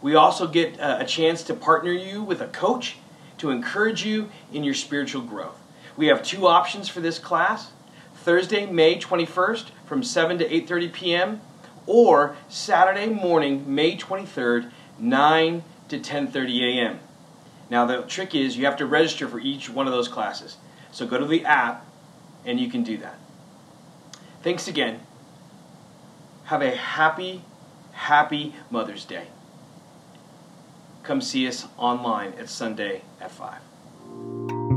We 0.00 0.14
also 0.14 0.46
get 0.46 0.78
uh, 0.78 0.98
a 1.00 1.04
chance 1.04 1.42
to 1.42 1.54
partner 1.54 1.90
you 1.90 2.22
with 2.22 2.40
a 2.40 2.46
coach 2.46 2.98
to 3.38 3.50
encourage 3.50 4.04
you 4.04 4.30
in 4.52 4.62
your 4.62 4.74
spiritual 4.74 5.22
growth. 5.22 5.60
We 5.96 6.06
have 6.06 6.22
two 6.22 6.46
options 6.46 6.88
for 6.88 7.00
this 7.00 7.18
class. 7.18 7.72
Thursday, 8.14 8.64
May 8.64 9.00
21st 9.00 9.70
from 9.86 10.04
7 10.04 10.38
to 10.38 10.48
8:30 10.48 10.92
p.m. 10.92 11.40
or 11.84 12.36
Saturday 12.48 13.08
morning, 13.08 13.74
May 13.74 13.96
23rd, 13.96 14.70
9 15.00 15.64
to 15.88 15.98
10:30 15.98 16.60
a.m. 16.60 17.00
Now 17.70 17.86
the 17.86 18.02
trick 18.02 18.34
is 18.34 18.56
you 18.56 18.64
have 18.66 18.76
to 18.76 18.86
register 18.86 19.28
for 19.28 19.40
each 19.40 19.68
one 19.68 19.86
of 19.86 19.92
those 19.92 20.08
classes. 20.08 20.56
So 20.92 21.06
go 21.06 21.18
to 21.18 21.26
the 21.26 21.44
app 21.44 21.86
and 22.44 22.60
you 22.60 22.70
can 22.70 22.82
do 22.82 22.96
that. 22.98 23.18
Thanks 24.42 24.68
again. 24.68 25.00
Have 26.44 26.62
a 26.62 26.76
happy 26.76 27.42
happy 27.96 28.54
Mother's 28.70 29.04
Day. 29.04 29.28
Come 31.02 31.20
see 31.20 31.48
us 31.48 31.66
online 31.76 32.34
at 32.34 32.48
Sunday 32.48 33.02
at 33.20 33.30
5. 33.30 34.75